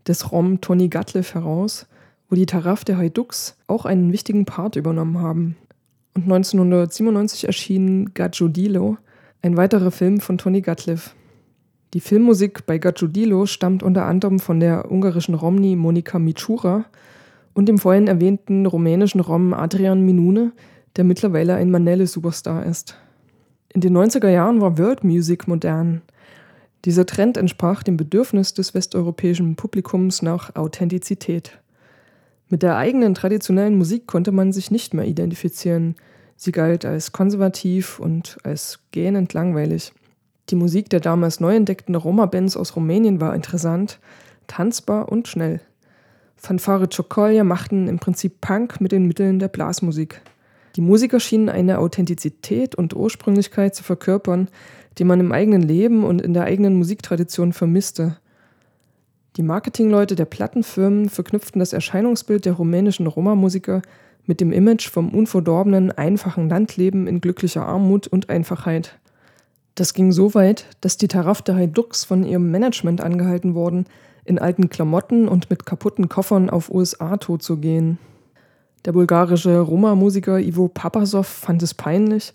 des 0.05 0.33
Rom 0.33 0.59
Tony 0.59 0.89
Gatliff 0.89 1.35
heraus, 1.35 1.87
wo 2.29 2.35
die 2.35 2.45
Taraf 2.45 2.83
de 2.83 2.97
Hajdux 2.97 3.55
auch 3.67 3.85
einen 3.85 4.11
wichtigen 4.11 4.43
Part 4.43 4.75
übernommen 4.75 5.19
haben. 5.19 5.55
Und 6.15 6.23
1997 6.23 7.47
erschien 7.47 8.13
Gajodilo, 8.13 8.97
ein 9.41 9.55
weiterer 9.55 9.89
Film 9.89 10.19
von 10.19 10.37
Tony 10.37 10.59
Gatliff. 10.59 11.15
Die 11.93 12.01
Filmmusik 12.01 12.65
bei 12.65 12.77
Gajodilo 12.77 13.45
stammt 13.45 13.83
unter 13.83 14.05
anderem 14.05 14.41
von 14.41 14.59
der 14.59 14.91
ungarischen 14.91 15.35
Romni 15.35 15.77
Monika 15.77 16.19
Michura 16.19 16.83
und 17.53 17.69
dem 17.69 17.77
vorhin 17.77 18.07
erwähnten 18.07 18.65
rumänischen 18.65 19.21
Rom 19.21 19.53
Adrian 19.53 20.01
Minune, 20.01 20.51
der 20.95 21.03
mittlerweile 21.03 21.55
ein 21.55 21.71
Manelle-Superstar 21.71 22.65
ist. 22.65 22.95
In 23.69 23.81
den 23.81 23.97
90er 23.97 24.29
Jahren 24.29 24.61
war 24.61 24.77
World 24.77 25.03
Music 25.03 25.47
modern. 25.47 26.01
Dieser 26.85 27.05
Trend 27.05 27.37
entsprach 27.37 27.81
dem 27.81 27.97
Bedürfnis 27.97 28.53
des 28.53 28.73
westeuropäischen 28.73 29.55
Publikums 29.55 30.21
nach 30.21 30.55
Authentizität. 30.55 31.59
Mit 32.49 32.61
der 32.61 32.77
eigenen 32.77 33.15
traditionellen 33.15 33.77
Musik 33.77 34.05
konnte 34.05 34.31
man 34.31 34.51
sich 34.51 34.69
nicht 34.69 34.93
mehr 34.93 35.05
identifizieren. 35.05 35.95
Sie 36.35 36.51
galt 36.51 36.85
als 36.85 37.11
konservativ 37.11 37.99
und 37.99 38.37
als 38.43 38.79
gähnend 38.91 39.33
langweilig. 39.33 39.93
Die 40.49 40.55
Musik 40.55 40.89
der 40.89 40.99
damals 40.99 41.39
neu 41.39 41.55
entdeckten 41.55 41.95
Roma-Bands 41.95 42.57
aus 42.57 42.75
Rumänien 42.75 43.21
war 43.21 43.33
interessant, 43.33 43.99
tanzbar 44.45 45.09
und 45.09 45.27
schnell. 45.27 45.61
Fanfare 46.35 46.89
Chokolja 46.89 47.45
machten 47.45 47.87
im 47.87 47.99
Prinzip 47.99 48.41
Punk 48.41 48.81
mit 48.81 48.91
den 48.91 49.07
Mitteln 49.07 49.39
der 49.39 49.47
Blasmusik. 49.47 50.21
Die 50.75 50.81
Musiker 50.81 51.19
schienen 51.19 51.49
eine 51.49 51.77
Authentizität 51.79 52.75
und 52.75 52.95
Ursprünglichkeit 52.95 53.75
zu 53.75 53.83
verkörpern, 53.83 54.47
die 54.97 55.03
man 55.03 55.19
im 55.19 55.31
eigenen 55.31 55.61
Leben 55.61 56.03
und 56.03 56.21
in 56.21 56.33
der 56.33 56.43
eigenen 56.43 56.75
Musiktradition 56.75 57.53
vermisste. 57.53 58.17
Die 59.37 59.43
Marketingleute 59.43 60.15
der 60.15 60.25
Plattenfirmen 60.25 61.09
verknüpften 61.09 61.59
das 61.59 61.73
Erscheinungsbild 61.73 62.45
der 62.45 62.53
rumänischen 62.53 63.07
Roma-Musiker 63.07 63.81
mit 64.25 64.41
dem 64.41 64.51
Image 64.51 64.89
vom 64.89 65.09
unverdorbenen, 65.09 65.91
einfachen 65.91 66.49
Landleben 66.49 67.07
in 67.07 67.21
glücklicher 67.21 67.65
Armut 67.65 68.07
und 68.07 68.29
Einfachheit. 68.29 68.99
Das 69.75 69.93
ging 69.93 70.11
so 70.11 70.33
weit, 70.35 70.65
dass 70.81 70.97
die 70.97 71.07
Taraf 71.07 71.41
der 71.41 71.55
Hajdux 71.55 72.03
von 72.03 72.23
ihrem 72.23 72.51
Management 72.51 73.01
angehalten 73.01 73.55
wurden, 73.55 73.85
in 74.23 74.39
alten 74.39 74.69
Klamotten 74.69 75.27
und 75.27 75.49
mit 75.49 75.65
kaputten 75.65 76.09
Koffern 76.09 76.49
auf 76.49 76.69
USA-Tour 76.69 77.39
zu 77.39 77.57
gehen. 77.57 77.97
Der 78.85 78.91
bulgarische 78.91 79.59
Roma-Musiker 79.59 80.39
Ivo 80.39 80.67
Papasov 80.67 81.27
fand 81.27 81.63
es 81.63 81.73
peinlich, 81.73 82.33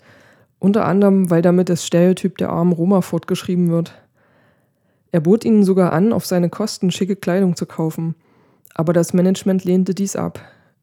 unter 0.57 0.85
anderem, 0.85 1.29
weil 1.29 1.41
damit 1.41 1.69
das 1.69 1.85
Stereotyp 1.85 2.37
der 2.37 2.49
armen 2.49 2.73
Roma 2.73 3.01
fortgeschrieben 3.01 3.69
wird. 3.69 3.93
Er 5.11 5.21
bot 5.21 5.45
ihnen 5.45 5.63
sogar 5.63 5.93
an, 5.93 6.11
auf 6.11 6.25
seine 6.25 6.49
Kosten 6.49 6.91
schicke 6.91 7.15
Kleidung 7.15 7.55
zu 7.55 7.65
kaufen, 7.65 8.15
aber 8.73 8.93
das 8.93 9.13
Management 9.13 9.63
lehnte 9.63 9.93
dies 9.93 10.15
ab. 10.15 10.41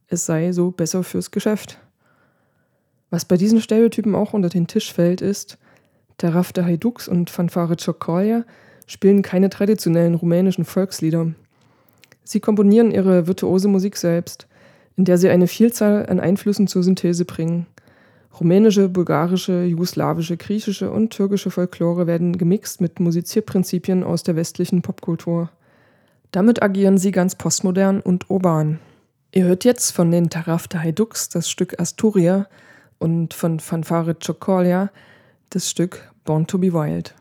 Es 0.08 0.24
sei 0.24 0.52
so 0.52 0.70
besser 0.70 1.02
fürs 1.02 1.30
Geschäft. 1.30 1.78
Was 3.10 3.24
bei 3.24 3.36
diesen 3.36 3.60
Stereotypen 3.60 4.14
auch 4.14 4.32
unter 4.34 4.48
den 4.48 4.66
Tisch 4.66 4.92
fällt, 4.92 5.20
ist, 5.20 5.58
Taraf 6.18 6.52
de 6.52 6.64
Hajdux 6.64 7.08
und 7.08 7.28
Fanfare 7.28 7.76
Chokolja 7.76 8.44
spielen 8.86 9.22
keine 9.22 9.50
traditionellen 9.50 10.14
rumänischen 10.14 10.64
Volkslieder. 10.64 11.32
Sie 12.24 12.40
komponieren 12.40 12.90
ihre 12.90 13.26
virtuose 13.26 13.68
Musik 13.68 13.96
selbst, 13.96 14.48
in 14.96 15.04
der 15.04 15.18
sie 15.18 15.28
eine 15.28 15.46
Vielzahl 15.46 16.06
an 16.06 16.20
Einflüssen 16.20 16.66
zur 16.66 16.82
Synthese 16.82 17.24
bringen. 17.24 17.66
Rumänische, 18.38 18.88
bulgarische, 18.88 19.64
jugoslawische, 19.64 20.36
griechische 20.36 20.90
und 20.90 21.10
türkische 21.10 21.50
Folklore 21.50 22.06
werden 22.06 22.36
gemixt 22.36 22.80
mit 22.80 23.00
Musizierprinzipien 23.00 24.02
aus 24.04 24.22
der 24.22 24.36
westlichen 24.36 24.82
Popkultur. 24.82 25.50
Damit 26.32 26.62
agieren 26.62 26.98
sie 26.98 27.12
ganz 27.12 27.34
postmodern 27.34 28.00
und 28.00 28.28
urban. 28.28 28.78
Ihr 29.32 29.44
hört 29.44 29.64
jetzt 29.64 29.90
von 29.90 30.10
den 30.10 30.30
Taraf 30.30 30.68
de 30.68 30.80
Hajdux 30.80 31.28
das 31.28 31.48
Stück 31.48 31.80
Asturia 31.80 32.46
und 32.98 33.34
von 33.34 33.60
Fanfare 33.60 34.14
Chokolja 34.14 34.90
das 35.50 35.70
Stück 35.70 36.10
Born 36.24 36.46
to 36.46 36.58
be 36.58 36.72
Wild. 36.72 37.14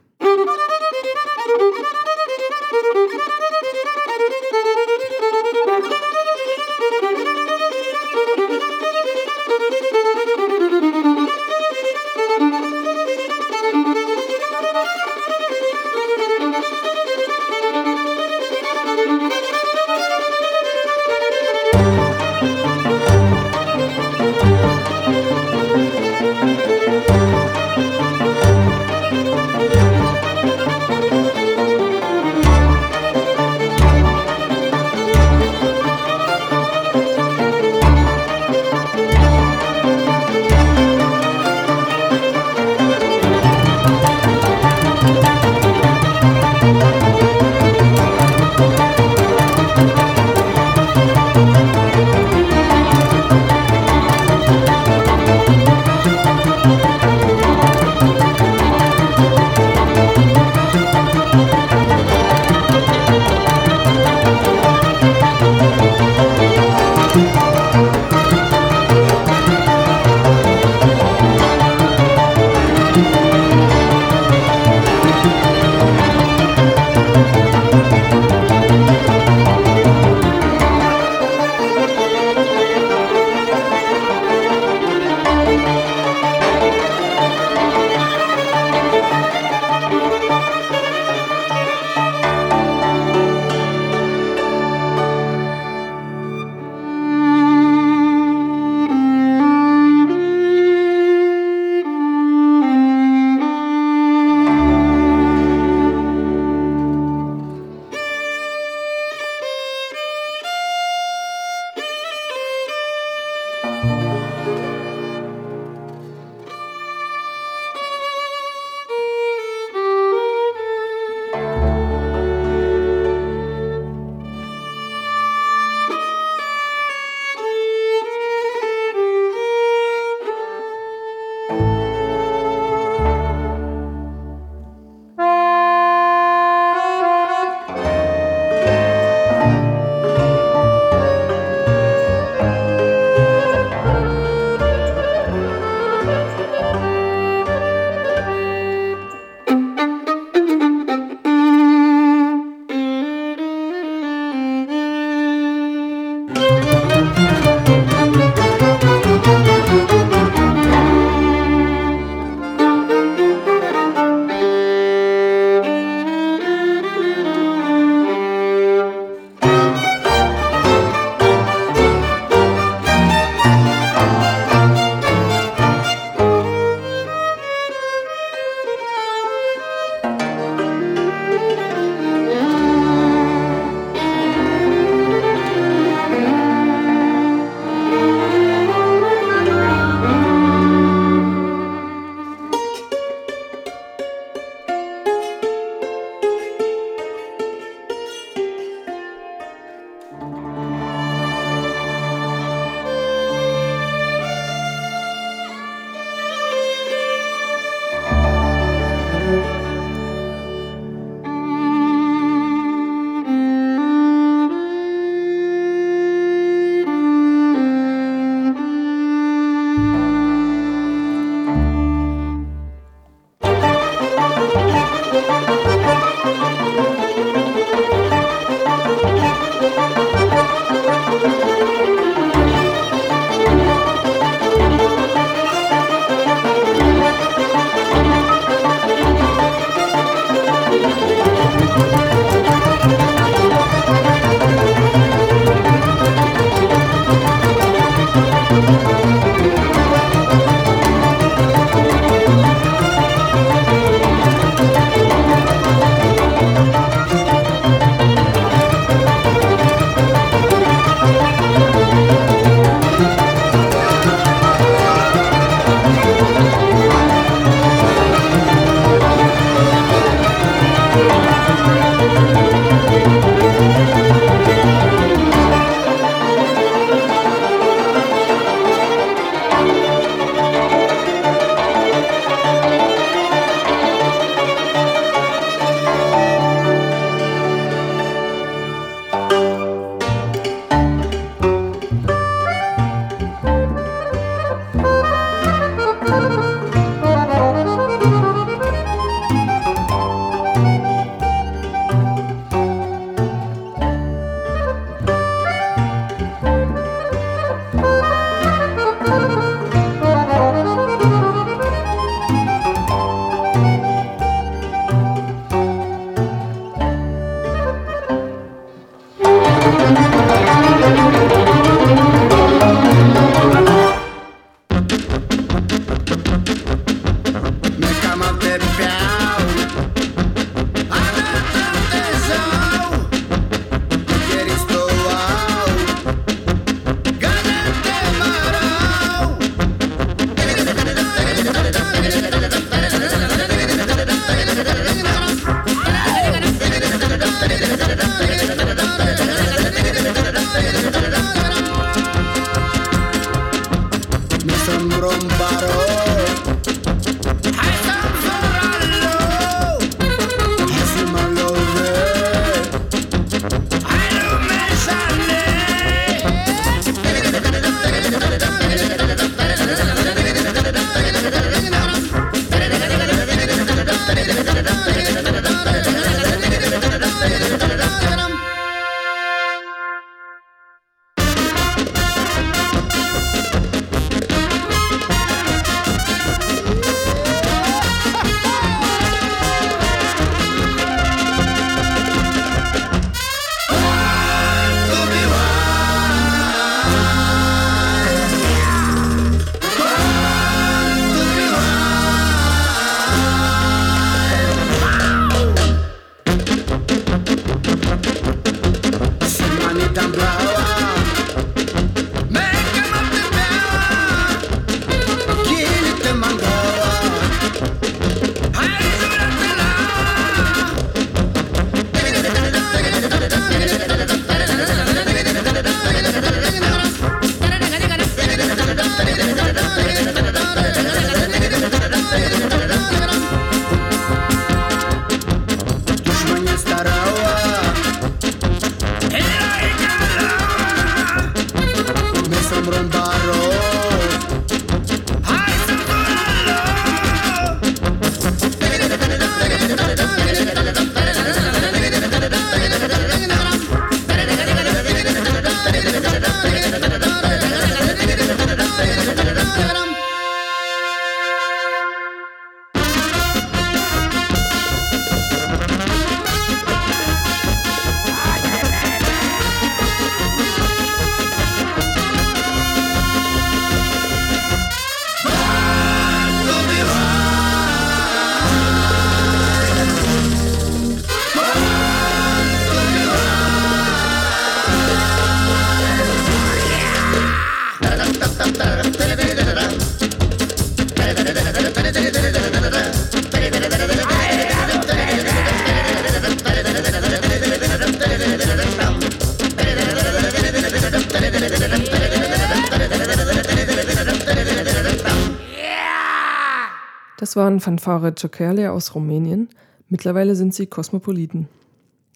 Das 507.35 507.43
waren 507.43 507.59
Fanfare 507.59 508.15
Ciocherlia 508.15 508.71
aus 508.71 508.95
Rumänien. 508.95 509.49
Mittlerweile 509.89 510.37
sind 510.37 510.53
sie 510.53 510.67
Kosmopoliten. 510.67 511.49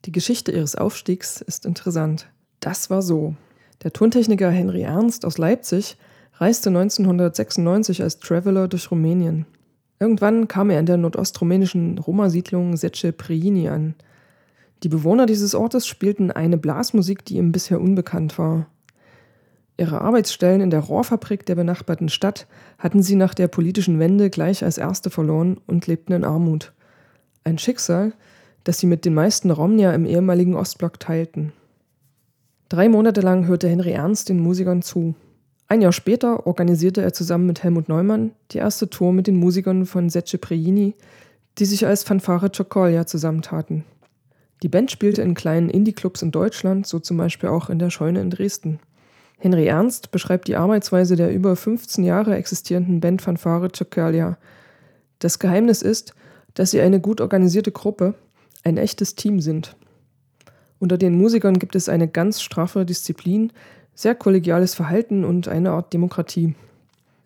Die 0.05 0.13
Geschichte 0.13 0.53
ihres 0.53 0.75
Aufstiegs 0.75 1.41
ist 1.41 1.65
interessant. 1.65 2.29
Das 2.61 2.89
war 2.89 3.01
so. 3.01 3.35
Der 3.83 3.91
Tontechniker 3.91 4.49
Henry 4.49 4.83
Ernst 4.83 5.25
aus 5.25 5.37
Leipzig 5.37 5.97
reiste 6.35 6.69
1996 6.69 8.01
als 8.01 8.19
Traveler 8.19 8.69
durch 8.69 8.91
Rumänien. 8.91 9.45
Irgendwann 9.99 10.47
kam 10.47 10.69
er 10.69 10.79
in 10.79 10.85
der 10.85 10.95
nordostrumänischen 10.95 11.97
Roma-Siedlung 11.97 12.77
Sece 12.77 13.11
Priini 13.11 13.67
an. 13.67 13.95
Die 14.83 14.89
Bewohner 14.89 15.25
dieses 15.25 15.53
Ortes 15.53 15.85
spielten 15.85 16.31
eine 16.31 16.57
Blasmusik, 16.57 17.25
die 17.25 17.35
ihm 17.35 17.51
bisher 17.51 17.81
unbekannt 17.81 18.37
war. 18.37 18.67
Ihre 19.79 20.01
Arbeitsstellen 20.01 20.59
in 20.59 20.71
der 20.71 20.81
Rohrfabrik 20.81 21.45
der 21.45 21.55
benachbarten 21.55 22.09
Stadt 22.09 22.47
hatten 22.77 23.01
sie 23.01 23.15
nach 23.15 23.33
der 23.33 23.47
politischen 23.47 23.97
Wende 23.97 24.29
gleich 24.29 24.61
als 24.61 24.77
erste 24.77 25.09
verloren 25.09 25.61
und 25.67 25.87
lebten 25.87 26.11
in 26.11 26.25
Armut. 26.25 26.73
Ein 27.45 27.57
Schicksal, 27.57 28.11
das 28.65 28.79
sie 28.79 28.87
mit 28.87 29.05
den 29.05 29.13
meisten 29.13 29.51
Romnia 29.51 29.93
im 29.93 30.05
ehemaligen 30.05 30.53
Ostblock 30.53 30.99
teilten. 30.99 31.53
Drei 32.67 32.89
Monate 32.89 33.21
lang 33.21 33.47
hörte 33.47 33.69
Henry 33.69 33.91
Ernst 33.91 34.27
den 34.27 34.41
Musikern 34.41 34.81
zu. 34.81 35.15
Ein 35.69 35.81
Jahr 35.81 35.93
später 35.93 36.45
organisierte 36.45 37.01
er 37.01 37.13
zusammen 37.13 37.45
mit 37.45 37.63
Helmut 37.63 37.87
Neumann 37.87 38.31
die 38.51 38.57
erste 38.57 38.89
Tour 38.89 39.13
mit 39.13 39.27
den 39.27 39.37
Musikern 39.37 39.85
von 39.85 40.09
Sece 40.09 40.39
Preini, 40.39 40.93
die 41.57 41.65
sich 41.65 41.85
als 41.85 42.03
Fanfare 42.03 42.51
Ciocolia 42.51 43.05
zusammentaten. 43.05 43.85
Die 44.61 44.67
Band 44.67 44.91
spielte 44.91 45.21
in 45.21 45.35
kleinen 45.35 45.69
Indie-Clubs 45.69 46.21
in 46.21 46.31
Deutschland, 46.31 46.85
so 46.85 46.99
zum 46.99 47.15
Beispiel 47.15 47.47
auch 47.47 47.69
in 47.69 47.79
der 47.79 47.91
Scheune 47.91 48.19
in 48.19 48.29
Dresden. 48.29 48.81
Henry 49.39 49.67
Ernst 49.67 50.11
beschreibt 50.11 50.49
die 50.49 50.57
Arbeitsweise 50.57 51.15
der 51.15 51.33
über 51.33 51.55
15 51.55 52.03
Jahre 52.03 52.35
existierenden 52.35 52.99
Band 52.99 53.21
Fanfare 53.21 53.69
Ciocalia. 53.71 54.37
Das 55.19 55.39
Geheimnis 55.39 55.81
ist, 55.81 56.13
dass 56.55 56.71
sie 56.71 56.81
eine 56.81 56.99
gut 56.99 57.21
organisierte 57.21 57.71
Gruppe, 57.71 58.15
ein 58.63 58.77
echtes 58.77 59.15
Team 59.15 59.39
sind. 59.39 59.77
Unter 60.77 60.97
den 60.97 61.17
Musikern 61.17 61.57
gibt 61.57 61.75
es 61.75 61.87
eine 61.87 62.09
ganz 62.09 62.41
straffe 62.41 62.85
Disziplin, 62.85 63.53
sehr 63.93 64.13
kollegiales 64.13 64.75
Verhalten 64.75 65.23
und 65.23 65.47
eine 65.47 65.71
Art 65.71 65.93
Demokratie. 65.93 66.55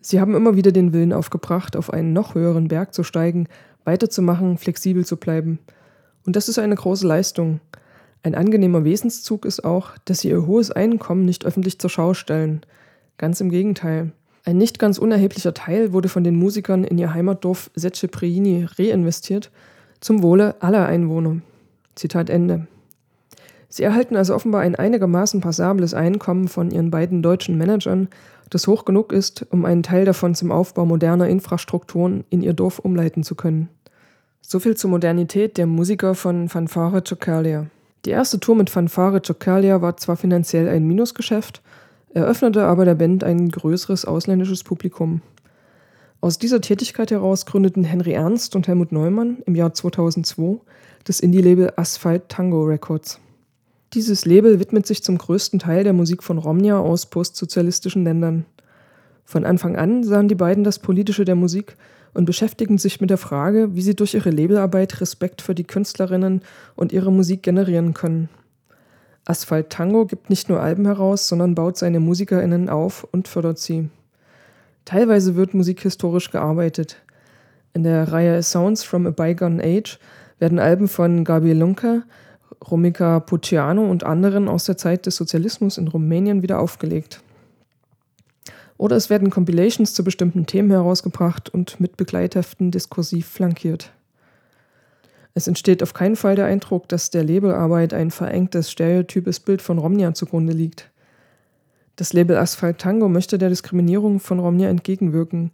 Sie 0.00 0.20
haben 0.20 0.36
immer 0.36 0.54
wieder 0.54 0.70
den 0.70 0.92
Willen 0.92 1.12
aufgebracht, 1.12 1.76
auf 1.76 1.92
einen 1.92 2.12
noch 2.12 2.36
höheren 2.36 2.68
Berg 2.68 2.94
zu 2.94 3.02
steigen, 3.02 3.48
weiterzumachen, 3.84 4.58
flexibel 4.58 5.04
zu 5.04 5.16
bleiben. 5.16 5.58
Und 6.24 6.36
das 6.36 6.48
ist 6.48 6.58
eine 6.58 6.74
große 6.74 7.06
Leistung. 7.06 7.60
Ein 8.24 8.34
angenehmer 8.34 8.84
Wesenszug 8.84 9.44
ist 9.44 9.66
auch, 9.66 9.90
dass 10.06 10.20
sie 10.20 10.30
ihr 10.30 10.46
hohes 10.46 10.70
Einkommen 10.70 11.26
nicht 11.26 11.44
öffentlich 11.44 11.78
zur 11.78 11.90
Schau 11.90 12.14
stellen. 12.14 12.62
Ganz 13.18 13.38
im 13.42 13.50
Gegenteil. 13.50 14.12
Ein 14.46 14.56
nicht 14.56 14.78
ganz 14.78 14.96
unerheblicher 14.96 15.52
Teil 15.52 15.92
wurde 15.92 16.08
von 16.08 16.24
den 16.24 16.34
Musikern 16.34 16.84
in 16.84 16.96
ihr 16.96 17.12
Heimatdorf 17.12 17.70
Sece 17.74 18.08
Preini 18.08 18.66
reinvestiert, 18.78 19.50
zum 20.00 20.22
Wohle 20.22 20.54
aller 20.60 20.86
Einwohner. 20.86 21.42
Zitat 21.96 22.30
Ende. 22.30 22.66
Sie 23.68 23.82
erhalten 23.82 24.16
also 24.16 24.34
offenbar 24.34 24.62
ein 24.62 24.74
einigermaßen 24.74 25.42
passables 25.42 25.92
Einkommen 25.92 26.48
von 26.48 26.70
ihren 26.70 26.90
beiden 26.90 27.22
deutschen 27.22 27.58
Managern, 27.58 28.08
das 28.48 28.66
hoch 28.66 28.86
genug 28.86 29.12
ist, 29.12 29.44
um 29.50 29.66
einen 29.66 29.82
Teil 29.82 30.06
davon 30.06 30.34
zum 30.34 30.50
Aufbau 30.50 30.86
moderner 30.86 31.28
Infrastrukturen 31.28 32.24
in 32.30 32.40
ihr 32.40 32.54
Dorf 32.54 32.78
umleiten 32.78 33.22
zu 33.22 33.34
können. 33.34 33.68
Soviel 34.40 34.78
zur 34.78 34.88
Modernität 34.88 35.58
der 35.58 35.66
Musiker 35.66 36.14
von 36.14 36.48
Fanfare 36.48 37.04
Ciocalia. 37.04 37.66
Die 38.04 38.10
erste 38.10 38.38
Tour 38.38 38.54
mit 38.54 38.68
Fanfare 38.68 39.22
Ciocalia 39.22 39.80
war 39.80 39.96
zwar 39.96 40.16
finanziell 40.16 40.68
ein 40.68 40.86
Minusgeschäft, 40.86 41.62
eröffnete 42.12 42.64
aber 42.64 42.84
der 42.84 42.94
Band 42.94 43.24
ein 43.24 43.48
größeres 43.48 44.04
ausländisches 44.04 44.62
Publikum. 44.62 45.22
Aus 46.20 46.38
dieser 46.38 46.60
Tätigkeit 46.60 47.10
heraus 47.10 47.46
gründeten 47.46 47.84
Henry 47.84 48.12
Ernst 48.12 48.56
und 48.56 48.68
Helmut 48.68 48.92
Neumann 48.92 49.38
im 49.46 49.54
Jahr 49.54 49.72
2002 49.72 50.60
das 51.04 51.20
Indie-Label 51.20 51.72
Asphalt 51.76 52.28
Tango 52.28 52.64
Records. 52.64 53.20
Dieses 53.94 54.24
Label 54.24 54.58
widmet 54.58 54.86
sich 54.86 55.02
zum 55.02 55.18
größten 55.18 55.58
Teil 55.58 55.84
der 55.84 55.92
Musik 55.92 56.22
von 56.22 56.38
Romnia 56.38 56.78
aus 56.78 57.06
postsozialistischen 57.06 58.04
Ländern. 58.04 58.44
Von 59.24 59.44
Anfang 59.44 59.76
an 59.76 60.02
sahen 60.04 60.28
die 60.28 60.34
beiden 60.34 60.64
das 60.64 60.78
Politische 60.78 61.24
der 61.24 61.36
Musik 61.36 61.76
und 62.14 62.24
beschäftigen 62.24 62.78
sich 62.78 63.00
mit 63.00 63.10
der 63.10 63.18
Frage, 63.18 63.74
wie 63.74 63.82
sie 63.82 63.94
durch 63.94 64.14
ihre 64.14 64.30
Labelarbeit 64.30 65.00
Respekt 65.00 65.42
für 65.42 65.54
die 65.54 65.64
Künstlerinnen 65.64 66.42
und 66.76 66.92
ihre 66.92 67.12
Musik 67.12 67.42
generieren 67.42 67.92
können. 67.92 68.28
Asphalt 69.26 69.70
Tango 69.70 70.06
gibt 70.06 70.30
nicht 70.30 70.48
nur 70.48 70.60
Alben 70.60 70.86
heraus, 70.86 71.28
sondern 71.28 71.54
baut 71.54 71.76
seine 71.76 72.00
MusikerInnen 72.00 72.68
auf 72.68 73.06
und 73.10 73.26
fördert 73.26 73.58
sie. 73.58 73.88
Teilweise 74.84 75.34
wird 75.34 75.54
musikhistorisch 75.54 76.30
gearbeitet. 76.30 76.98
In 77.72 77.82
der 77.82 78.12
Reihe 78.12 78.42
Sounds 78.42 78.84
from 78.84 79.06
a 79.06 79.10
Bygone 79.10 79.62
Age 79.62 79.98
werden 80.38 80.58
Alben 80.58 80.88
von 80.88 81.24
Gabi 81.24 81.52
Lunca, 81.52 82.02
Romica 82.70 83.20
Puciano 83.20 83.90
und 83.90 84.04
anderen 84.04 84.48
aus 84.48 84.64
der 84.64 84.76
Zeit 84.76 85.06
des 85.06 85.16
Sozialismus 85.16 85.78
in 85.78 85.88
Rumänien 85.88 86.42
wieder 86.42 86.60
aufgelegt. 86.60 87.20
Oder 88.76 88.96
es 88.96 89.10
werden 89.10 89.30
Compilations 89.30 89.94
zu 89.94 90.02
bestimmten 90.02 90.46
Themen 90.46 90.70
herausgebracht 90.70 91.48
und 91.48 91.80
mit 91.80 91.96
Begleitheften 91.96 92.70
diskursiv 92.70 93.26
flankiert. 93.26 93.92
Es 95.34 95.48
entsteht 95.48 95.82
auf 95.82 95.94
keinen 95.94 96.16
Fall 96.16 96.36
der 96.36 96.46
Eindruck, 96.46 96.88
dass 96.88 97.10
der 97.10 97.24
Labelarbeit 97.24 97.92
ein 97.92 98.10
verengtes, 98.10 98.70
stereotypes 98.70 99.40
Bild 99.40 99.62
von 99.62 99.78
Romnia 99.78 100.14
zugrunde 100.14 100.52
liegt. 100.52 100.90
Das 101.96 102.12
Label 102.12 102.36
Asphalt 102.36 102.78
Tango 102.78 103.08
möchte 103.08 103.38
der 103.38 103.48
Diskriminierung 103.48 104.20
von 104.20 104.38
Romnia 104.40 104.68
entgegenwirken. 104.68 105.52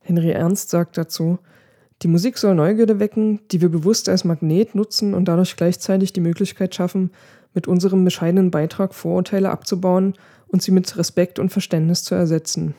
Henry 0.00 0.30
Ernst 0.30 0.70
sagt 0.70 0.96
dazu, 0.96 1.38
die 2.02 2.08
Musik 2.08 2.36
soll 2.36 2.54
Neugierde 2.54 3.00
wecken, 3.00 3.40
die 3.50 3.60
wir 3.60 3.70
bewusst 3.70 4.08
als 4.08 4.24
Magnet 4.24 4.74
nutzen 4.74 5.14
und 5.14 5.26
dadurch 5.26 5.56
gleichzeitig 5.56 6.12
die 6.12 6.20
Möglichkeit 6.20 6.74
schaffen, 6.74 7.10
mit 7.54 7.66
unserem 7.66 8.04
bescheidenen 8.04 8.50
Beitrag 8.50 8.94
Vorurteile 8.94 9.50
abzubauen 9.50 10.14
und 10.54 10.62
sie 10.62 10.70
mit 10.70 10.96
Respekt 10.96 11.40
und 11.40 11.50
Verständnis 11.50 12.04
zu 12.04 12.14
ersetzen. 12.14 12.76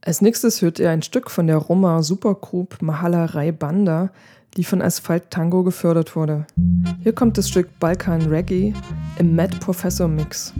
Als 0.00 0.22
nächstes 0.22 0.62
hört 0.62 0.78
ihr 0.78 0.90
ein 0.90 1.02
Stück 1.02 1.28
von 1.28 1.48
der 1.48 1.56
Roma 1.56 2.04
Supergroup 2.04 2.80
Mahalarei 2.80 3.50
Banda, 3.50 4.12
die 4.56 4.62
von 4.62 4.80
Asphalt 4.80 5.28
Tango 5.28 5.64
gefördert 5.64 6.14
wurde. 6.14 6.46
Hier 7.02 7.12
kommt 7.12 7.36
das 7.36 7.48
Stück 7.48 7.80
Balkan 7.80 8.22
Reggae 8.22 8.72
im 9.18 9.34
Mad 9.34 9.56
Professor 9.58 10.06
Mix. 10.06 10.54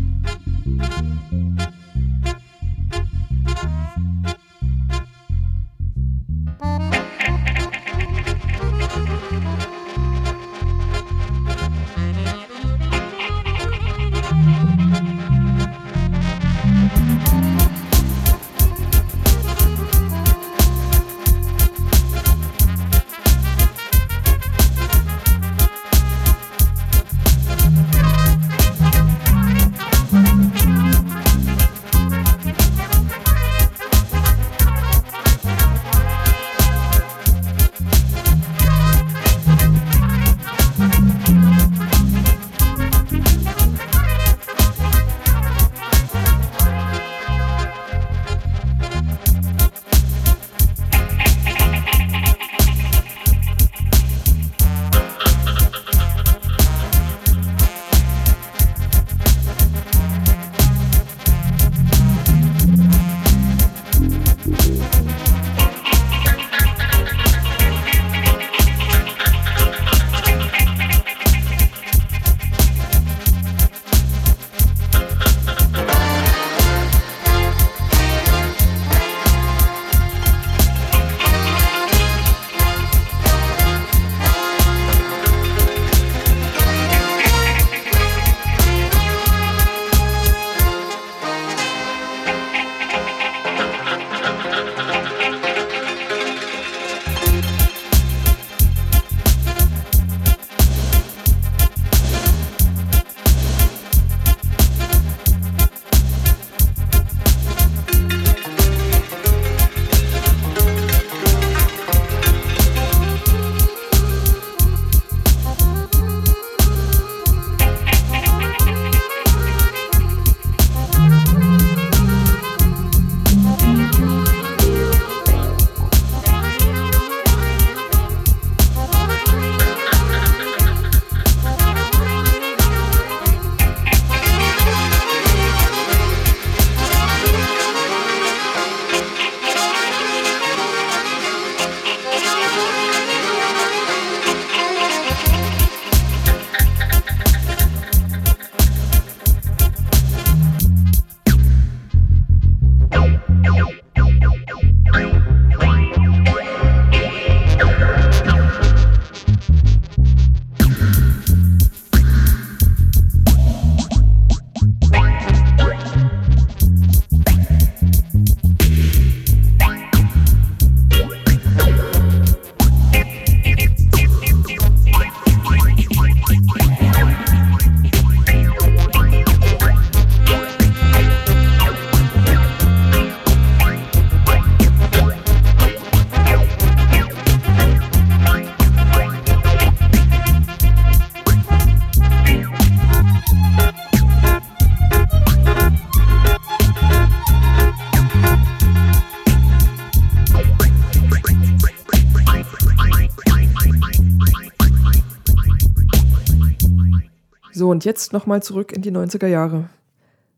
Und 207.74 207.84
jetzt 207.84 208.12
nochmal 208.12 208.40
zurück 208.40 208.70
in 208.70 208.82
die 208.82 208.92
90er 208.92 209.26
Jahre. 209.26 209.68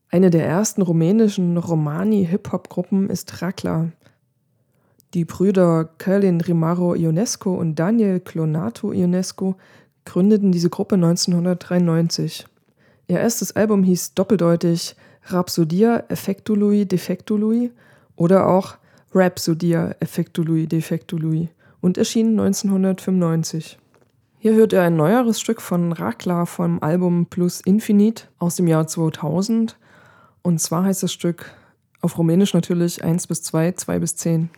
Eine 0.09 0.31
der 0.31 0.47
ersten 0.47 0.81
rumänischen 0.81 1.59
Romani-Hip-Hop-Gruppen 1.59 3.11
ist 3.11 3.43
Rakla. 3.43 3.93
Die 5.13 5.27
Brüder 5.27 5.85
Călin 5.99 6.41
Rimaro 6.41 6.95
Ionesco 6.95 7.53
und 7.53 7.75
Daniel 7.75 8.21
Clonato 8.21 8.91
Ionesco 8.91 9.57
gründeten 10.07 10.51
diese 10.51 10.71
Gruppe 10.71 10.95
1993. 10.95 12.47
Ihr 13.07 13.21
erstes 13.21 13.55
Album 13.55 13.83
hieß 13.83 14.15
doppeldeutig 14.15 14.97
Rhapsodia 15.27 16.05
Effectului 16.09 16.87
Defectului 16.87 17.71
oder 18.17 18.47
auch 18.47 18.79
Rhapsodia 19.15 19.95
Effectului 20.01 20.67
Defectului 20.67 21.51
und 21.83 21.99
erschien 21.99 22.29
1995. 22.29 23.77
Hier 24.39 24.55
hört 24.55 24.75
ihr 24.75 24.83
ein 24.83 24.97
neueres 24.97 25.41
Stück 25.41 25.63
von 25.63 25.93
Rakla 25.93 26.45
vom 26.45 26.83
Album 26.83 27.27
Plus 27.27 27.63
Infinite 27.63 28.25
aus 28.39 28.57
dem 28.57 28.67
Jahr 28.67 28.87
2000. 28.87 29.79
Und 30.43 30.61
zwar 30.61 30.85
heißt 30.85 31.03
das 31.03 31.13
Stück 31.13 31.53
Auf 32.03 32.19
Rumänisch 32.19 32.53
natürlich 32.53 33.03
1 33.03 33.27
bis 33.29 33.43
2, 33.43 33.73
2 33.73 33.99
bis 33.99 34.17
10. 34.17 34.51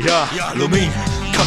Ia, 0.00 0.52
lumini, 0.54 0.88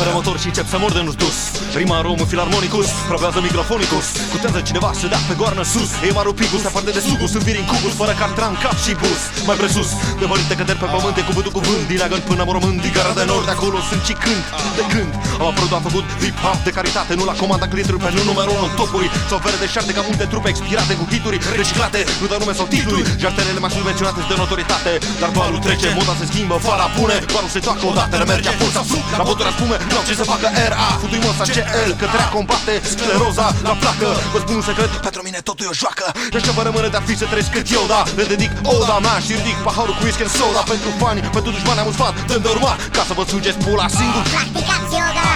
camera 0.02 0.20
motor 0.20 0.38
și 0.44 0.50
încep 0.52 0.68
să 0.74 0.78
mor 0.84 0.92
de 0.98 1.02
nu 1.08 1.14
dus. 1.24 1.38
Rima 1.82 1.96
în 2.00 2.04
romul 2.10 2.28
filarmonicus, 2.32 2.88
probează 3.12 3.40
microfonicus. 3.48 4.06
Cutează 4.32 4.60
cineva 4.70 4.90
să 5.00 5.06
dea 5.12 5.22
pe 5.28 5.34
goarnă 5.40 5.64
sus. 5.74 5.90
E 6.08 6.10
maru 6.20 6.34
pigus, 6.40 6.64
aparte 6.70 6.92
de 6.98 7.02
sugus, 7.08 7.32
în 7.38 7.44
în 7.62 7.68
cubus 7.72 7.94
Fără 8.02 8.14
cartran, 8.22 8.54
cap 8.64 8.78
și 8.84 8.92
bus, 9.02 9.22
mai 9.50 9.58
presus 9.62 9.90
De 10.22 10.26
mărite 10.32 10.54
căderi 10.60 10.82
pe 10.84 10.88
pământ, 10.94 11.16
e 11.22 11.24
cuvântul 11.30 11.54
cuvânt 11.58 11.84
Din 11.92 12.00
agăn 12.06 12.22
până 12.30 12.44
mormânt, 12.50 12.78
din 12.86 12.94
gara 12.98 13.14
de 13.20 13.24
nord 13.32 13.48
Acolo 13.56 13.78
sunt 13.90 14.02
și 14.08 14.14
când, 14.24 14.44
de 14.80 14.84
când. 14.94 15.12
Am 15.42 15.48
apărut, 15.52 15.72
am 15.78 15.84
făcut 15.88 16.06
hip-hop 16.22 16.60
de 16.68 16.72
caritate 16.78 17.12
Nu 17.20 17.24
la 17.32 17.36
comanda 17.42 17.68
clientului 17.72 18.02
pe 18.06 18.10
nu 18.16 18.22
numărul 18.30 18.56
unu 18.60 18.70
topuri. 18.80 19.10
Sau 19.30 19.38
vere 19.46 19.58
de 19.64 19.68
șarte 19.74 19.92
ca 19.98 20.02
multe 20.10 20.26
trupe 20.32 20.50
expirate 20.54 20.94
Cu 21.00 21.06
hituri 21.12 21.38
reciclate, 21.60 22.00
nu 22.22 22.26
dau 22.32 22.40
nume 22.42 22.54
sau 22.60 22.68
titluri. 22.74 23.04
Jartelele 23.24 23.60
mai 23.64 23.72
subvenționate 23.76 24.20
de 24.32 24.36
notoritate 24.42 24.92
Dar 25.22 25.30
valul 25.40 25.62
trece, 25.66 25.88
moda 25.98 26.14
se 26.20 26.26
schimbă, 26.32 26.56
fala 26.68 26.88
pune 26.96 27.16
Valul 27.36 27.52
se 27.56 27.60
toacă 27.68 27.84
odată, 27.92 28.16
merge 28.32 28.50
a 28.52 28.56
full 28.60 28.72
sau 28.78 28.86
sub 28.92 29.04
La 29.20 29.24
botul 29.30 29.50
spume, 29.56 29.78
nu 29.94 30.02
ce 30.08 30.14
să 30.22 30.26
facă 30.34 30.48
RA 30.74 30.88
Futui 31.02 31.22
mă 31.26 31.32
CL, 31.56 31.92
că 32.00 32.06
trea 32.14 32.28
combate 32.36 32.74
scleroza 32.94 33.48
la 33.68 33.74
placă. 33.82 34.10
Vă 34.34 34.38
spun 34.44 34.56
un 34.62 34.66
secret, 34.70 34.92
pentru 35.08 35.22
mine 35.28 35.40
totul 35.48 35.66
e 35.66 35.74
o 35.74 35.78
joacă. 35.84 36.06
De 36.34 36.40
ce 36.46 36.52
vă 36.58 36.62
rămâne 36.68 36.88
de-ar 36.94 37.04
fi 37.10 37.14
să 37.22 37.26
trăiesc 37.32 37.52
cât 37.56 37.68
eu, 37.78 37.84
da? 37.94 38.02
Le 38.18 38.24
dedic 38.34 38.52
oda 38.74 38.98
mea 39.06 39.18
și 39.26 39.32
ridic 39.40 39.58
paharul 39.68 39.96
cu 39.98 40.04
whisky 40.06 40.26
soda. 40.38 40.62
Pentru 40.74 40.90
fani, 41.02 41.20
pentru 41.36 41.52
dușmani 41.56 41.80
am 41.84 41.88
un 41.92 41.96
sfat 41.98 42.14
de 42.44 42.50
urmat 42.54 42.78
Ca 42.96 43.04
să 43.10 43.14
vă 43.18 43.24
sugeți 43.34 43.58
pula 43.64 43.88
singur. 44.00 44.24
Practicați 44.36 44.94
yoga. 45.00 45.30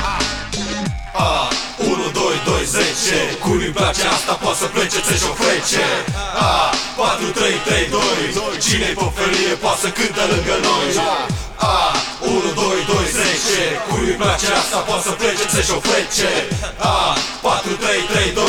A, 1.28 1.48
1, 1.78 2.10
2, 2.14 2.42
2, 2.46 2.66
10 2.66 3.38
Cui 3.44 3.60
îi 3.66 3.74
place 3.80 4.04
asta 4.16 4.34
poate 4.44 4.58
să 4.62 4.66
plece, 4.74 5.00
ți-și 5.06 5.26
o 5.32 5.34
frece. 5.42 5.86
A, 6.48 6.52
4, 6.96 7.30
3, 7.40 7.54
3, 7.66 7.90
2 7.90 8.02
Cine-i 8.66 8.96
pe 9.00 9.08
felie 9.16 9.54
poate 9.64 9.80
să 9.84 9.90
cânte 9.98 10.24
lângă 10.32 10.56
noi 10.68 10.88
A, 11.58 11.92
1, 12.20 12.40
2, 12.54 12.86
2, 12.88 13.06
10 13.12 13.82
Cui 13.90 14.04
îi 14.10 14.18
place 14.22 14.48
asta 14.62 14.78
poate 14.88 15.04
să 15.08 15.12
plece, 15.12 15.44
ți-și 15.52 15.72
o 15.78 15.80
frece 15.80 16.30
A, 16.78 17.18
4, 17.42 17.72
3, 17.72 18.00
3, 18.12 18.32
2 18.34 18.46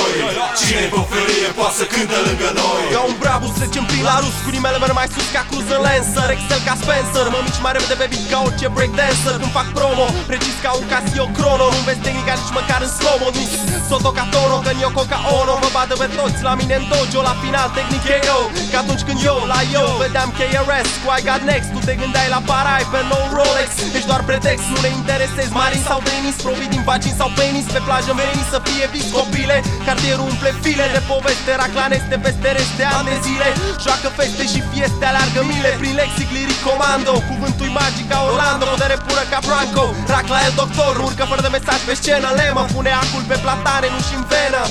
Cine-i 0.60 0.88
pe 0.94 1.00
felie 1.10 1.48
poate 1.58 1.74
să 1.78 1.84
cânte 1.92 2.18
lângă 2.26 2.48
noi. 2.60 2.82
Ca 2.94 3.02
un 3.10 3.16
brabus 3.22 3.52
trecem 3.58 3.84
prin 3.90 4.04
la 4.10 4.16
rus 4.22 4.36
Cu 4.44 4.50
nimele 4.56 4.78
merg 4.82 4.94
mai 5.00 5.08
sus 5.14 5.28
ca 5.34 5.42
Cruz 5.50 5.68
în 5.76 5.80
Lancer 5.86 6.30
Excel 6.34 6.60
ca 6.66 6.74
Spencer. 6.82 7.26
Mă 7.34 7.40
mici 7.46 7.60
mai 7.64 7.72
repede 7.76 7.96
pe 8.00 8.06
beat 8.12 8.24
ca 8.32 8.38
orice 8.46 8.68
breakdancer. 8.76 9.34
Când 9.42 9.54
fac 9.58 9.68
promo 9.78 10.06
Precis 10.30 10.56
ca 10.64 10.70
un 10.78 10.84
Casio 10.92 11.26
Chrono 11.36 11.66
Nu 11.74 11.80
vezi 11.88 12.02
tehnica 12.06 12.34
nici 12.40 12.52
măcar 12.58 12.80
în 12.86 12.92
slow-mo 12.96 13.28
Nici 13.38 13.56
Soto 13.88 14.10
ca 14.18 14.24
Tono 14.32 14.56
Că 14.64 14.72
Yoko 14.82 15.02
ca 15.12 15.18
Ono 15.38 15.54
Vă 15.62 15.68
badă 15.76 15.94
pe 16.02 16.08
toți 16.18 16.40
la 16.48 16.52
mine 16.60 16.74
în 16.80 16.84
dojo 16.90 17.20
La 17.28 17.34
final 17.42 17.68
tehnic 17.76 18.04
e 18.14 18.16
eu 18.34 18.42
Că 18.70 18.76
atunci 18.82 19.02
când 19.06 19.18
eu 19.30 19.38
la 19.52 19.60
eu 19.78 19.88
Vedeam 20.02 20.30
KRS 20.38 20.90
cu 21.02 21.06
I 21.18 21.20
got 21.28 21.42
next 21.50 21.68
Tu 21.74 21.80
te 21.86 21.94
gândeai 22.00 22.28
la 22.34 22.40
parai 22.50 22.84
pe 22.92 23.00
no 23.10 23.20
Rolex. 23.36 23.68
Ești 23.96 24.08
doar 24.10 24.22
pretext 24.30 24.64
Nu 24.72 24.78
ne 24.84 24.90
interesezi 25.00 25.52
marin 25.60 25.82
sau 25.90 25.98
tenis 26.08 26.36
Provii 26.44 26.72
din 26.74 26.82
vagin 26.88 27.14
sau 27.20 27.28
penis 27.38 27.66
Pe 27.74 27.80
plajă 27.86 28.12
veni 28.20 28.42
să 28.52 28.58
fie 28.66 28.84
vis 28.94 29.06
copile 29.16 29.56
Cartierul 29.88 30.28
umple 30.32 30.45
file 30.62 30.86
de 30.96 31.00
poveste 31.12 31.50
Raclaneste 31.62 32.16
peste 32.24 32.48
reste 32.58 32.84
ani 32.96 33.08
de 33.10 33.16
zile. 33.26 33.48
Joacă 33.84 34.08
feste 34.18 34.44
și 34.52 34.60
fieste 34.72 35.04
Alargă 35.10 35.42
mile 35.52 35.70
prin 35.80 35.94
lexic 36.00 36.28
liric 36.36 36.60
comando. 36.68 37.14
Cuvântul 37.30 37.70
magic 37.78 38.06
ca 38.10 38.18
Orlando 38.28 38.64
Putere 38.72 38.96
pură 39.06 39.24
ca 39.32 39.38
Franco. 39.48 39.84
Rac 40.14 40.26
la 40.34 40.40
el 40.46 40.54
doctor 40.62 40.92
Urcă 41.06 41.24
fără 41.30 41.42
de 41.46 41.50
mesaj 41.56 41.80
pe 41.86 41.94
scenă 42.00 42.28
Lemă 42.38 42.62
pune 42.74 42.92
acul 43.02 43.24
pe 43.30 43.36
platane 43.44 43.86
Nu 43.94 44.00
și 44.06 44.14
în 44.18 44.24
venă 44.32 44.62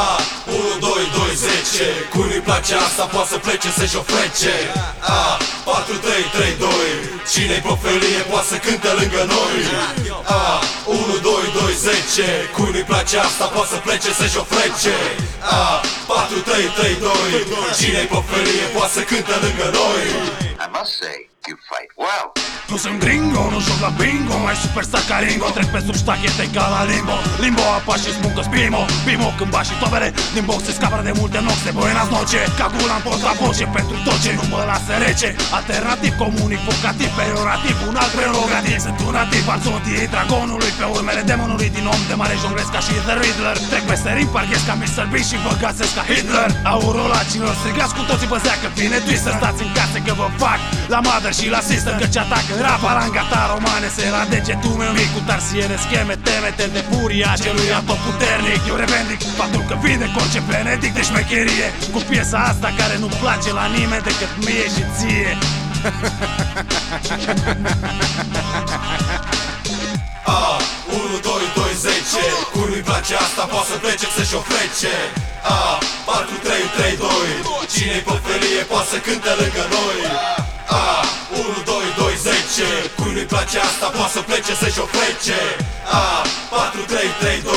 A, 0.00 0.02
1, 0.46 0.78
2, 0.80 0.90
2, 1.16 1.34
10 1.34 1.84
Cui 2.12 2.26
nu-i 2.30 2.44
place 2.48 2.74
asta 2.86 3.04
poate 3.14 3.28
să 3.32 3.38
plece 3.46 3.68
să-și 3.78 3.96
o 4.00 4.02
frece. 4.12 4.54
A, 5.16 5.20
4, 5.64 5.96
3, 5.96 6.24
3, 6.36 6.54
2 6.58 6.68
Cine-i 7.32 7.62
pe 7.66 7.74
felie 7.82 8.22
poate 8.30 8.46
să 8.52 8.56
cânte 8.66 8.90
lângă 8.98 9.22
noi. 9.34 9.56
A, 10.40 10.42
1, 10.86 11.16
2, 11.22 11.32
2, 11.60 11.72
10 11.74 12.50
Cui 12.54 12.70
nu-i 12.74 12.86
place 12.90 13.16
asta 13.28 13.44
poate 13.54 13.70
să 13.72 13.78
plece 13.86 14.10
să-și 14.20 14.38
o 14.42 14.44
frece. 14.52 14.94
A, 15.56 15.80
4, 16.06 16.38
3, 16.38 16.64
3, 16.78 16.96
2 17.00 17.10
Cine-i 17.80 18.08
pe 18.12 18.20
felie 18.30 18.66
poate 18.74 18.92
să 18.96 19.00
cânte 19.10 19.34
lângă 19.44 19.66
noi. 19.80 20.04
I 20.64 20.68
must 20.76 20.92
say, 21.00 21.31
you 21.48 21.56
fight. 21.56 21.90
Well. 21.96 22.32
Nu 22.72 22.78
sunt 22.84 22.98
gringo, 23.04 23.42
nu 23.54 23.58
joc 23.66 23.78
la 23.86 23.90
bingo 24.00 24.36
Mai 24.46 24.56
superstar 24.64 25.02
ca 25.08 25.16
Ringo 25.24 25.48
Trec 25.56 25.68
pe 25.74 25.80
sub 25.86 25.96
ștachete 26.02 26.44
ca 26.54 26.64
la 26.74 26.82
limbo. 26.90 27.16
Limbo 27.44 27.64
apa 27.78 27.94
și 28.02 28.10
spun 28.16 28.32
că 28.36 28.42
spimo 28.48 28.82
Bimo 29.06 29.28
când 29.38 29.50
bași 29.54 29.70
și 29.70 29.76
tobere 29.82 30.08
Din 30.34 30.44
box 30.48 30.60
se 30.66 30.72
scapă 30.78 30.98
de 31.08 31.12
multe 31.20 31.38
noxe 31.46 31.68
Buenas 31.78 32.08
noche 32.14 32.42
Ca 32.58 32.66
gula 32.74 32.96
în 32.98 33.02
porta 33.06 33.32
voce 33.40 33.64
Pentru 33.78 33.96
tot 34.06 34.18
ce 34.24 34.30
nu 34.38 34.44
mă 34.52 34.60
lasă 34.70 34.92
rece. 35.04 35.28
Alternativ, 35.58 36.12
comunicativ, 36.22 37.10
peiorativ 37.18 37.76
Un 37.88 37.96
alt 38.02 38.12
prerogativ. 38.18 38.78
Sunt 38.86 38.98
un 39.06 39.12
nativ 39.18 39.44
al 39.54 39.60
zodiei 39.66 40.12
dragonului 40.14 40.72
Pe 40.78 40.86
urmele 40.96 41.22
demonului. 41.30 41.68
Din 41.76 41.86
om 41.94 42.02
de 42.10 42.14
mare 42.20 42.36
jonglesc 42.42 42.70
ca 42.76 42.80
și 42.86 42.92
The 43.06 43.14
Riddler. 43.22 43.56
Trec 43.70 43.84
peste 43.90 44.10
rim, 44.16 44.28
parghez 44.34 44.62
ca 44.68 44.74
Mr. 44.80 45.04
Beast 45.12 45.28
și 45.30 45.36
vă 45.44 45.52
găsesc 45.62 45.92
ca 45.98 46.04
Hitler. 46.10 46.50
Aurolacilor 46.74 47.54
strigați 47.60 47.94
cu 47.96 48.02
toții 48.10 48.28
păzea 48.34 48.54
că 48.62 48.68
vine 48.78 48.98
Twister 49.06 49.34
Stați 49.40 49.62
în 49.66 49.70
casă 49.78 49.98
că 50.06 50.12
vă 50.20 50.28
fac 50.42 50.60
la 50.94 51.00
mother 51.06 51.31
și 51.38 51.46
la 51.56 51.60
sister 51.68 51.94
Că 52.00 52.06
ce 52.14 52.18
atacă 52.24 52.52
rapa 52.66 52.92
langa 52.98 53.24
ta 53.30 53.42
romane 53.52 53.88
Se 53.96 54.04
la 54.16 54.22
degetul 54.32 54.74
meu 54.82 54.92
mic 54.98 55.08
cu 55.14 55.20
tarsiene 55.28 55.76
scheme 55.84 56.14
Temete 56.26 56.66
de 56.74 56.82
furia 56.88 57.30
celui 57.44 57.68
tot 57.88 58.00
puternic. 58.06 58.60
Eu 58.70 58.76
revendic 58.82 59.20
faptul 59.40 59.62
că 59.68 59.74
vindec 59.82 60.12
orice 60.22 60.40
benedict 60.48 60.94
de 60.98 61.02
șmecherie 61.08 61.66
Cu 61.92 61.98
piesa 62.08 62.38
asta 62.50 62.68
care 62.80 62.94
nu 63.02 63.08
place 63.22 63.50
la 63.60 63.66
nimeni 63.76 64.06
decât 64.08 64.30
mie 64.46 64.66
și 64.74 64.82
ție. 64.96 65.32
A, 70.24 70.56
1, 70.86 71.18
2, 71.22 71.32
2, 71.54 71.64
10 71.74 71.94
Cui 72.52 72.68
nu-i 72.70 72.84
place 72.90 73.14
asta 73.14 73.42
poate 73.52 73.66
să 73.70 73.76
plece 73.84 74.06
să-și 74.16 74.34
o 74.40 74.42
frece 74.50 74.94
A, 75.56 75.78
4, 76.06 76.34
3, 76.46 76.62
3, 76.76 76.96
2 76.96 77.08
Cine-i 77.72 78.02
pe 78.06 78.14
felie 78.24 78.62
poate 78.70 78.88
să 78.92 78.98
cânte 79.06 79.32
lângă 79.40 79.64
noi 79.76 79.98
A, 80.80 80.84
1, 81.36 81.62
2, 81.64 81.84
2, 81.96 82.16
10 82.16 82.66
Cui 82.98 83.12
nu-i 83.14 83.28
place 83.32 83.58
asta 83.70 83.86
poate 83.96 84.12
să 84.16 84.20
plece 84.28 84.52
să-și 84.62 84.80
o 84.84 84.86
frece 84.94 85.40
A, 86.02 86.04
4, 86.50 86.80
3, 86.92 87.08
3, 87.20 87.40
2 87.42 87.54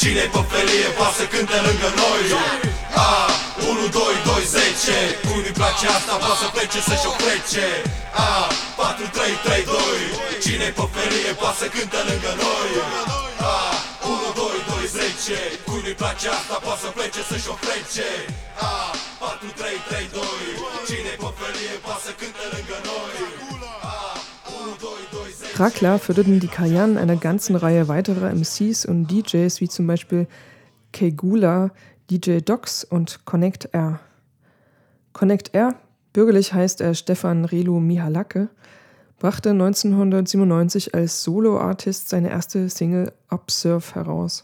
Cine-i 0.00 0.28
pe 0.34 0.42
felie 0.50 0.88
poate 0.98 1.14
să 1.18 1.24
cânte 1.32 1.58
lângă 1.66 1.88
noi. 2.02 2.24
A, 3.06 3.10
1, 3.68 3.86
2, 3.86 4.14
2, 4.24 4.44
10 4.44 4.96
Cui 5.26 5.40
nu-i 5.44 5.56
place 5.60 5.86
asta 5.96 6.14
poate 6.24 6.38
să 6.42 6.48
plece 6.56 6.78
să-și 6.88 7.06
o 7.10 7.12
frece 7.22 7.66
A, 8.26 8.30
4, 8.76 9.06
3, 9.16 9.32
3, 9.46 9.64
2 9.64 9.78
Cine-i 10.44 10.72
pe 10.78 10.84
felie 10.94 11.32
poate 11.40 11.56
să 11.60 11.66
cânte 11.74 12.00
lângă 12.08 12.32
noi. 12.44 12.70
A, 13.52 13.56
1, 14.14 14.28
2, 14.40 14.58
2, 14.68 14.86
10 14.86 15.38
Cui 15.66 15.80
nu-i 15.84 15.96
place 16.02 16.26
asta 16.38 16.54
poate 16.64 16.80
să 16.84 16.88
plece 16.96 17.20
să-și 17.30 17.48
o 17.52 17.56
frece 17.64 18.08
A, 18.68 18.72
4, 19.24 19.52
3, 19.56 19.66
3, 19.88 20.08
2 20.12 20.22
Cine-i 20.88 21.16
pe 21.22 21.30
felie 21.38 21.74
poate 21.84 22.02
să 22.06 22.12
cânte 22.20 22.44
lângă 22.54 22.76
noi 22.88 23.16
A, 23.82 23.98
1, 24.66 24.76
2, 24.80 24.90
2, 25.12 25.20
10 25.32 25.52
Krakler 25.56 25.96
förderten 25.98 26.38
die 26.38 26.54
Karrieren 26.58 26.96
einer 27.02 27.18
ganzen 27.28 27.54
Reihe 27.56 27.84
weiterer 27.88 28.34
MCs 28.40 28.84
und 28.90 29.00
DJs, 29.10 29.60
wie 29.60 29.68
zum 29.76 29.86
Beispiel 29.86 30.26
Kegula, 30.92 31.70
DJ 32.10 32.40
Docs 32.50 32.84
und 32.84 33.08
Connect 33.24 33.62
R. 33.72 34.00
Connect 35.12 35.54
R, 35.54 35.74
bürgerlich 36.12 36.52
heißt 36.52 36.80
er 36.80 36.94
Stefan 36.94 37.44
Relu 37.44 37.80
Mihalake, 37.80 38.48
brachte 39.18 39.50
1997 39.50 40.94
als 40.94 41.22
Solo-Artist 41.22 42.08
seine 42.10 42.28
erste 42.30 42.68
Single 42.68 43.12
Observe 43.30 43.94
heraus. 43.94 44.42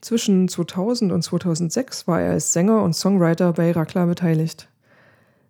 Zwischen 0.00 0.48
2000 0.48 1.12
und 1.12 1.22
2006 1.22 2.06
war 2.06 2.20
er 2.22 2.32
als 2.32 2.52
Sänger 2.52 2.82
und 2.82 2.94
Songwriter 2.94 3.52
bei 3.52 3.72
Rakla 3.72 4.06
beteiligt. 4.06 4.68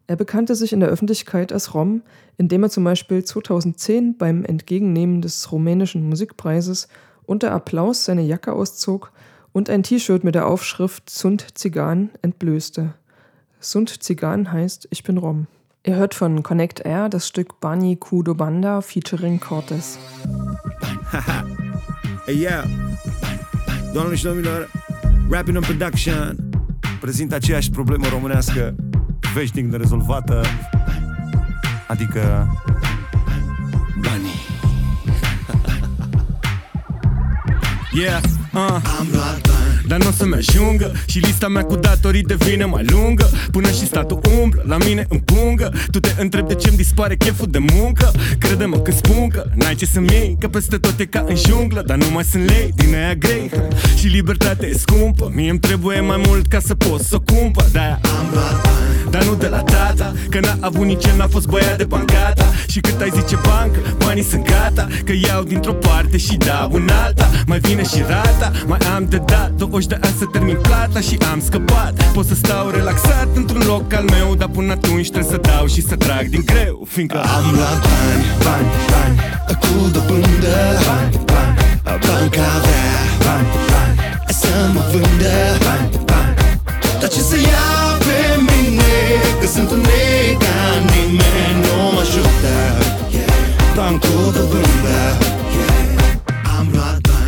Er 0.08 0.16
bekannte 0.16 0.56
sich 0.56 0.72
in 0.72 0.80
der 0.80 0.88
Öffentlichkeit 0.88 1.52
als 1.52 1.72
Rom, 1.72 2.02
indem 2.36 2.64
er 2.64 2.70
zum 2.70 2.82
Beispiel 2.82 3.22
2010 3.22 4.18
beim 4.18 4.44
Entgegennehmen 4.44 5.22
des 5.22 5.52
rumänischen 5.52 6.08
Musikpreises 6.08 6.88
unter 7.26 7.52
Applaus 7.52 8.04
seine 8.04 8.22
Jacke 8.22 8.52
auszog 8.52 9.12
und 9.52 9.70
ein 9.70 9.84
T-Shirt 9.84 10.24
mit 10.24 10.34
der 10.34 10.48
Aufschrift 10.48 11.08
Sund 11.08 11.56
Zigan 11.56 12.10
entblößte. 12.22 12.94
Sund 13.60 14.02
Zigan 14.02 14.50
heißt 14.50 14.88
Ich 14.90 15.04
bin 15.04 15.16
Rom. 15.16 15.46
Ihr 15.84 15.94
hört 15.94 16.14
von 16.14 16.42
Connect 16.42 16.80
Air 16.80 17.08
das 17.08 17.28
Stück 17.28 17.60
Bani 17.60 17.96
Kudo 17.96 18.34
Banda 18.34 18.80
featuring 18.80 19.38
Cortes. 19.38 19.96
hey, 22.26 22.34
yeah. 22.34 22.64
Doamnelor 23.92 24.16
și 24.16 24.24
domnilor, 24.24 24.70
Rapping 25.30 25.56
on 25.56 25.62
Production 25.62 26.36
prezintă 27.00 27.34
aceeași 27.34 27.70
problemă 27.70 28.06
românească 28.08 28.74
veșnic 29.34 29.70
nerezolvată 29.70 30.44
Adică 31.88 32.48
Banii 34.00 34.40
Yeah, 38.02 38.22
uh. 38.52 38.60
Am 38.98 39.06
luat 39.12 39.40
bani 39.40 39.59
dar 39.90 39.98
nu 39.98 40.08
o 40.08 40.10
să-mi 40.10 40.34
ajungă 40.34 40.92
Și 41.06 41.18
lista 41.18 41.48
mea 41.48 41.62
cu 41.64 41.76
datorii 41.76 42.22
devine 42.22 42.64
mai 42.64 42.84
lungă. 42.84 43.30
Până 43.50 43.68
și 43.68 43.86
statul 43.86 44.20
umblă 44.42 44.62
la 44.66 44.76
mine 44.76 45.06
în 45.08 45.18
pungă 45.18 45.72
Tu 45.90 46.00
te 46.00 46.12
întrebi 46.18 46.48
de 46.48 46.54
ce-mi 46.54 46.76
dispare 46.76 47.16
cheful 47.16 47.46
de 47.50 47.58
muncă. 47.58 48.12
Crede-mă 48.38 48.76
când 48.76 48.96
spun 48.96 49.28
că 49.28 49.44
n-ai 49.54 49.74
ce 49.74 49.86
să-mi 49.86 50.12
iei 50.12 50.36
Că 50.40 50.48
peste 50.48 50.76
tot 50.76 51.00
e 51.00 51.04
ca 51.04 51.24
în 51.28 51.36
junglă 51.36 51.82
Dar 51.86 51.96
nu 51.96 52.10
mai 52.12 52.24
sunt 52.24 52.48
lei 52.48 52.72
din 52.74 52.94
aia 52.94 53.14
grei. 53.14 53.50
Și 53.98 54.06
libertatea 54.06 54.68
e 54.68 54.72
scumpă 54.72 55.32
Mie 55.34 55.50
îmi 55.50 55.58
trebuie 55.58 56.00
mai 56.00 56.20
mult 56.26 56.46
ca 56.46 56.60
să 56.60 56.74
pot 56.74 57.00
să 57.00 57.14
o 57.14 57.20
cumpăr. 57.20 57.64
De-aia 57.72 58.00
am 58.18 58.28
luat 58.32 58.62
bani 58.62 58.90
dar 59.10 59.24
nu 59.24 59.34
de 59.34 59.46
la 59.48 59.58
tata 59.58 60.12
Că 60.28 60.40
n-a 60.40 60.56
avut 60.60 60.86
nici 60.86 61.04
el, 61.04 61.16
n-a 61.16 61.26
fost 61.26 61.46
băiat 61.46 61.76
de 61.76 61.84
bancata. 61.84 62.52
Și 62.66 62.80
cât 62.80 63.00
ai 63.00 63.10
zice 63.14 63.38
bancă, 63.46 63.78
banii 63.98 64.22
sunt 64.22 64.44
gata 64.44 64.86
Că 65.04 65.12
iau 65.26 65.42
dintr-o 65.42 65.72
parte 65.72 66.16
și 66.16 66.36
dau 66.36 66.70
în 66.72 66.88
alta. 67.04 67.30
Mai 67.46 67.58
vine 67.58 67.82
și 67.82 68.02
rata, 68.08 68.52
mai 68.66 68.78
am 68.94 69.06
de 69.08 69.22
dat 69.26 69.52
20 69.80 69.86
de 69.86 70.06
ani 70.06 70.16
să 70.18 70.24
termin 70.24 70.58
plata 70.62 71.00
și 71.00 71.18
am 71.32 71.40
scăpat. 71.40 72.12
Pot 72.12 72.26
să 72.26 72.34
stau 72.34 72.68
relaxat 72.68 73.28
într-un 73.34 73.62
loc 73.66 73.92
al 73.92 74.04
meu 74.04 74.34
Dar 74.34 74.48
până 74.48 74.72
atunci 74.72 75.10
trebuie 75.10 75.30
să 75.30 75.36
dau 75.36 75.66
și 75.66 75.82
să 75.82 75.96
trag 75.96 76.24
din 76.28 76.42
greu 76.44 76.86
Fiindcă 76.88 77.18
am 77.18 77.44
luat 77.54 77.80
bani, 77.88 78.24
bani, 78.44 78.68
bani. 78.92 79.16
Cu 79.62 79.72
dobândă 79.94 80.56
Bani, 80.86 81.16
bani, 81.32 81.54
bani 82.06 82.30
ca 82.36 82.44
avea 82.58 82.90
Bani, 83.24 83.48
bani. 83.70 83.96
Să 84.40 84.52
mă 84.74 84.82
vândă 84.92 85.36
Bani, 85.64 85.88
bani. 86.10 86.34
Dar 87.00 87.08
ce 87.14 87.20
să 87.30 87.36
iau 87.36 87.90
pe 88.06 88.20
mine? 88.48 88.94
Că 89.40 89.46
sunt 89.46 89.70
un 89.70 89.80
nega 89.90 90.56
Nimeni 90.92 91.58
nu 91.64 91.76
mă 91.94 92.00
ajută. 92.00 92.54
Bani 93.76 93.98
cu 93.98 94.12
dobândă 94.36 94.70
Am 94.70 95.20
luat 95.20 95.20
bani 95.22 95.39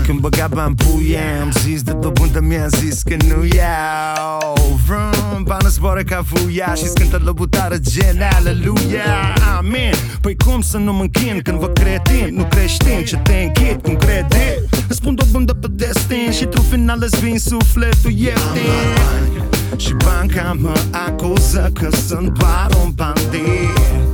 Când 0.07 0.19
băga 0.19 0.49
bani 0.51 0.75
puie 0.75 1.21
Am 1.43 1.51
zis 1.51 1.83
de 1.83 1.93
dobândă 1.93 2.41
Mi-a 2.41 2.67
zis 2.67 3.03
că 3.03 3.17
nu 3.29 3.45
iau. 3.45 4.81
Vrum, 4.87 5.43
bani 5.43 5.69
zboară 5.69 6.03
ca 6.03 6.25
fuia 6.27 6.75
Și 6.75 6.87
scântă 6.87 7.21
lăbutară 7.25 7.77
gen 7.79 8.23
Aleluia 8.37 9.35
Amin. 9.59 9.95
Păi 10.21 10.37
cum 10.45 10.61
să 10.61 10.79
nu 10.79 10.93
mă 10.93 11.03
închin 11.03 11.41
când 11.43 11.59
vă 11.59 11.69
cretin? 11.69 12.35
Nu 12.35 12.45
creștin 12.45 13.05
ce 13.05 13.17
te 13.17 13.33
închid 13.33 13.83
cum 13.83 13.97
crede 13.97 14.65
Îți 14.89 14.97
spun 14.97 15.15
dobândă 15.15 15.53
pe 15.53 15.67
destin 15.71 16.33
Și 16.33 16.45
tu 16.45 16.61
final 16.61 16.99
îți 17.01 17.21
vin 17.21 17.39
sufletul 17.39 18.11
ieftin. 18.11 19.51
Și 19.77 19.95
banca 20.05 20.57
mă 20.59 20.73
acuză 21.07 21.71
că 21.75 21.89
sunt 22.07 22.39
doar 22.39 22.69
un 22.85 22.93
bandit 22.95 24.12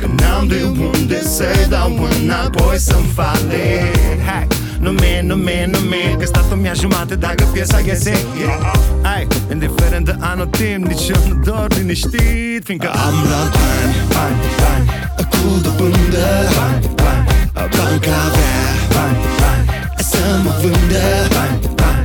Că 0.00 0.06
n-am 0.06 0.46
de 0.46 0.62
unde 0.94 1.22
să 1.22 1.44
dau 1.68 2.08
înapoi 2.20 2.78
să-mi 2.78 3.10
fale. 3.14 3.90
Hai, 4.26 4.46
nu 4.78 4.90
mi 4.90 5.20
nu 5.22 5.34
mi 5.34 5.68
nu 5.72 5.78
mi 5.78 6.16
Că 6.18 6.26
statul 6.26 6.56
mi-a 6.56 6.72
jumate 6.72 7.14
dacă 7.14 7.44
piesa 7.52 7.78
iese. 7.84 8.10
Yeah. 8.38 8.72
Hai, 9.02 9.26
indiferent 9.52 10.04
de 10.04 10.16
anotim 10.20 10.82
Nici 10.82 11.08
eu 11.08 11.20
nu 11.28 11.34
dor 11.44 11.66
liniștit 11.76 12.64
Fiindcă 12.64 12.88
am 12.88 13.14
luat 13.28 13.50
bani, 13.60 13.96
bani, 14.12 14.38
bani 14.60 14.86
Cu 15.30 15.60
dobândă 15.62 16.26
Bani, 16.56 16.90
bani, 17.02 17.26
banca 17.54 18.14
avea. 18.26 18.58
Bani, 18.94 19.18
bani, 19.40 19.66
să 20.10 20.22
mă 20.44 20.52
vândă. 20.60 21.04
Bani, 21.34 21.58
bani, 21.74 22.04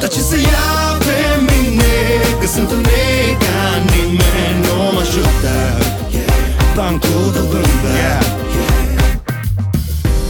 dar 0.00 0.08
ce 0.08 0.20
să 0.20 0.36
iau 0.36 0.92
pe 1.06 1.18
mine 1.48 1.94
Că 2.40 2.46
sunt 2.46 2.70
un 2.70 2.80
nega 2.88 3.58
Nimeni 3.90 4.58
nu 4.64 4.74
mă 4.94 5.00
ajută 5.00 5.79
Bancul 6.90 7.32
de 7.32 7.38
vândă 7.38 7.68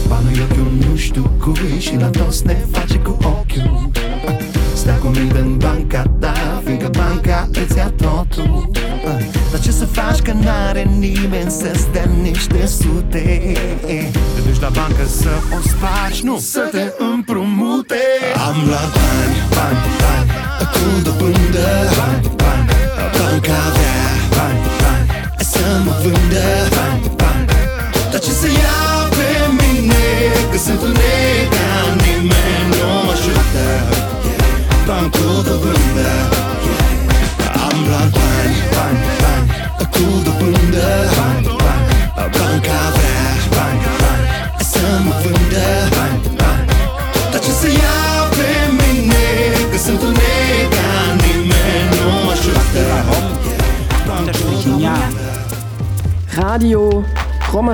Banul 0.07 0.31
e 0.37 0.41
ochiul 0.41 0.71
nu 0.79 0.95
știu 0.95 1.31
cui 1.39 1.79
Și 1.79 1.95
la 1.99 2.09
toți 2.09 2.45
ne 2.45 2.57
face 2.71 2.97
cu 2.97 3.17
ochiul. 3.21 3.89
Stai 4.73 4.97
cu 4.97 5.07
minte 5.07 5.37
în 5.37 5.57
banca 5.57 6.03
ta 6.19 6.61
Fiindcă 6.63 6.89
banca 6.97 7.49
îți 7.51 7.77
ia 7.77 7.89
totul. 7.89 8.69
Dar 9.51 9.59
ce 9.59 9.71
să 9.71 9.85
faci 9.85 10.19
că 10.19 10.31
n-are 10.43 10.83
nimeni 10.83 11.51
Să-ți 11.51 11.91
dea 11.91 12.09
niște 12.21 12.65
sute? 12.65 13.53
Te 14.35 14.41
duci 14.47 14.59
la 14.59 14.69
bancă 14.69 15.05
să 15.05 15.29
o 15.57 15.67
spargi 15.67 16.23
Nu 16.23 16.37
să 16.37 16.60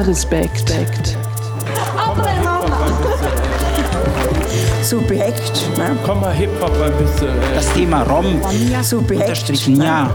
Roma 0.07 0.13
Respekt. 0.13 1.17
Subjekt, 4.81 5.77
ne? 5.77 5.97
Komm 6.05 6.21
mal 6.21 6.33
Hip-Hop 6.33 6.71
ein 6.81 6.93
bisschen. 7.03 7.27
äh, 7.27 7.55
Das 7.55 7.73
Thema 7.73 8.03
Rom. 8.03 8.25
Subjekt. 8.83 9.21
Unterstrichen 9.23 9.81
ja. 9.81 10.09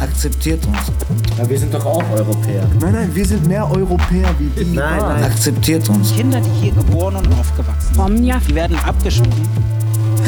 Akzeptiert 0.00 0.64
uns. 0.66 0.78
Ja, 1.38 1.48
wir 1.48 1.58
sind 1.58 1.74
doch 1.74 1.84
auch 1.84 2.02
Europäer. 2.14 2.66
Nein, 2.80 2.92
nein, 2.92 3.10
wir 3.14 3.26
sind 3.26 3.46
mehr 3.46 3.70
Europäer 3.70 4.28
wie 4.38 4.64
die. 4.64 4.74
Nein, 4.74 4.98
nein. 4.98 5.24
Akzeptiert 5.24 5.86
uns. 5.90 6.14
Kinder, 6.14 6.40
die 6.40 6.50
hier 6.62 6.72
geboren 6.72 7.16
und 7.16 7.26
aufgewachsen 7.38 7.94
sind, 7.94 8.40
die 8.48 8.54
werden 8.54 8.78
abgeschoben. 8.78 9.30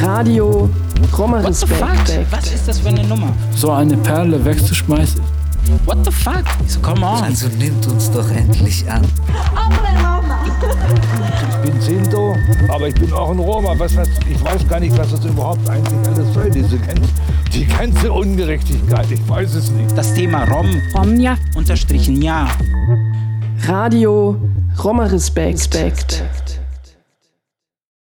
Radio 0.03 0.69
Roma 1.17 1.43
What 1.43 1.55
the 1.55 1.67
fuck? 1.67 1.89
Respekt. 1.91 2.27
Was 2.31 2.53
ist 2.53 2.69
das 2.69 2.79
für 2.81 2.89
eine 2.89 3.03
Nummer? 3.05 3.29
So 3.55 3.71
eine 3.73 3.97
Perle 3.97 4.45
wegzuschmeißen. 4.45 5.21
What 5.97 6.05
the 6.05 6.13
fuck? 6.13 6.45
So, 6.69 6.81
come 6.81 7.03
on. 7.03 7.25
Also 7.25 7.49
nimmt 7.49 7.87
uns 7.87 8.11
doch 8.11 8.31
endlich 8.31 8.89
an. 8.91 9.03
Ich 11.49 11.71
bin 11.71 11.81
Sinto, 11.81 12.37
aber 12.69 12.89
ich 12.89 12.95
bin 12.95 13.13
auch 13.13 13.31
ein 13.31 13.39
Roma. 13.39 13.75
Was, 13.79 13.97
was, 13.97 14.09
ich 14.29 14.45
weiß 14.45 14.69
gar 14.69 14.79
nicht, 14.79 14.97
was 14.99 15.11
das 15.11 15.25
überhaupt 15.25 15.69
eigentlich 15.71 16.07
alles 16.07 16.35
soll, 16.35 16.51
diese 16.51 16.79
ganze, 16.79 17.03
die 17.53 17.65
ganze 17.65 18.13
Ungerechtigkeit. 18.13 19.11
Ich 19.11 19.27
weiß 19.27 19.55
es 19.55 19.71
nicht. 19.71 19.97
Das 19.97 20.13
Thema 20.13 20.45
Rom. 20.45 20.83
Romja. 20.95 21.39
Unterstrichen 21.55 22.21
ja. 22.21 22.49
Radio 23.67 24.37
Roma 24.83 25.05
Respekt. 25.05 26.23